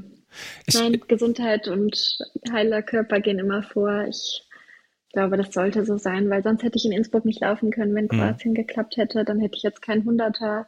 [0.68, 2.18] ich, nein, Gesundheit und
[2.52, 4.06] heiler Körper gehen immer vor.
[4.08, 4.44] Ich
[5.16, 8.06] glaube, das sollte so sein, weil sonst hätte ich in Innsbruck nicht laufen können, wenn
[8.06, 8.10] mhm.
[8.10, 8.56] Kroatien mhm.
[8.56, 9.26] geklappt hätte.
[9.26, 10.68] Dann hätte ich jetzt kein Hunderter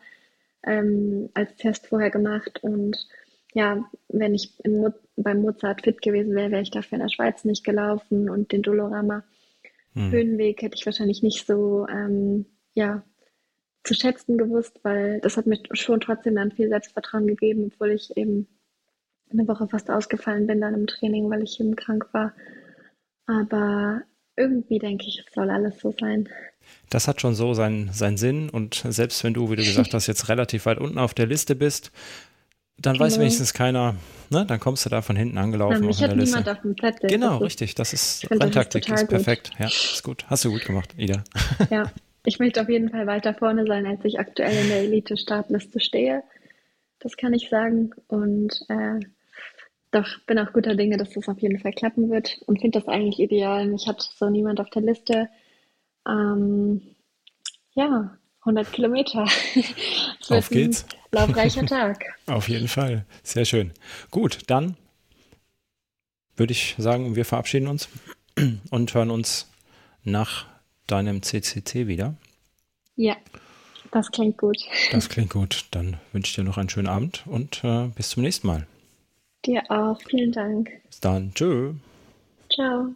[0.66, 2.64] ähm, als Test vorher gemacht.
[2.64, 2.98] Und
[3.54, 7.44] ja, wenn ich Mo beim Mozart fit gewesen wäre, wäre ich dafür in der Schweiz
[7.44, 9.24] nicht gelaufen und den Dolorama
[9.94, 10.12] mhm.
[10.12, 13.04] Höhenweg hätte ich wahrscheinlich nicht so ähm, ja,
[13.84, 18.16] zu schätzen gewusst, weil das hat mir schon trotzdem dann viel Selbstvertrauen gegeben, obwohl ich
[18.16, 18.48] eben
[19.32, 22.34] eine Woche fast ausgefallen bin dann im Training, weil ich eben krank war.
[23.26, 24.04] Aber
[24.38, 26.30] irgendwie denke ich, es soll alles so sein.
[26.90, 30.08] Das hat schon so seinen, seinen Sinn und selbst wenn du, wie du gesagt hast,
[30.08, 31.92] jetzt relativ weit unten auf der Liste bist,
[32.80, 33.06] dann genau.
[33.06, 33.96] weiß wenigstens keiner,
[34.30, 34.46] ne?
[34.46, 35.82] dann kommst du da von hinten angelaufen.
[35.82, 37.10] Ja, mich hat niemand auf dem Zettel.
[37.10, 39.52] Genau, das richtig, das ist Renntaktik, ist, ist perfekt.
[39.58, 40.26] Ja, ist gut.
[40.28, 41.24] Hast du gut gemacht, Ida.
[41.72, 41.92] Ja,
[42.24, 46.24] ich möchte auf jeden Fall weiter vorne sein, als ich aktuell in der Elite-Startliste stehe.
[47.00, 47.92] Das kann ich sagen.
[48.08, 49.00] Und äh,
[49.92, 52.88] doch, bin auch guter Dinge, dass das auf jeden Fall klappen wird und finde das
[52.88, 53.68] eigentlich ideal.
[53.68, 55.30] Mich hat so niemand auf der Liste.
[56.08, 56.82] Ähm,
[57.74, 59.26] ja, 100 Kilometer.
[60.30, 60.86] auf geht's.
[61.12, 62.04] laufreicher Tag.
[62.28, 63.06] auf jeden Fall.
[63.24, 63.72] Sehr schön.
[64.12, 64.76] Gut, dann
[66.36, 67.90] würde ich sagen, wir verabschieden uns
[68.70, 69.50] und hören uns
[70.04, 70.46] nach
[70.86, 72.16] deinem CCC wieder.
[72.96, 73.16] Ja,
[73.92, 74.58] das klingt gut.
[74.92, 75.66] Das klingt gut.
[75.72, 78.68] Dann wünsche ich dir noch einen schönen Abend und äh, bis zum nächsten Mal.
[79.46, 80.00] Dir auch.
[80.02, 80.72] Vielen Dank.
[80.90, 81.34] Bis dann.
[81.34, 81.74] Tschö.
[82.52, 82.96] Ciao.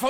[0.00, 0.09] Von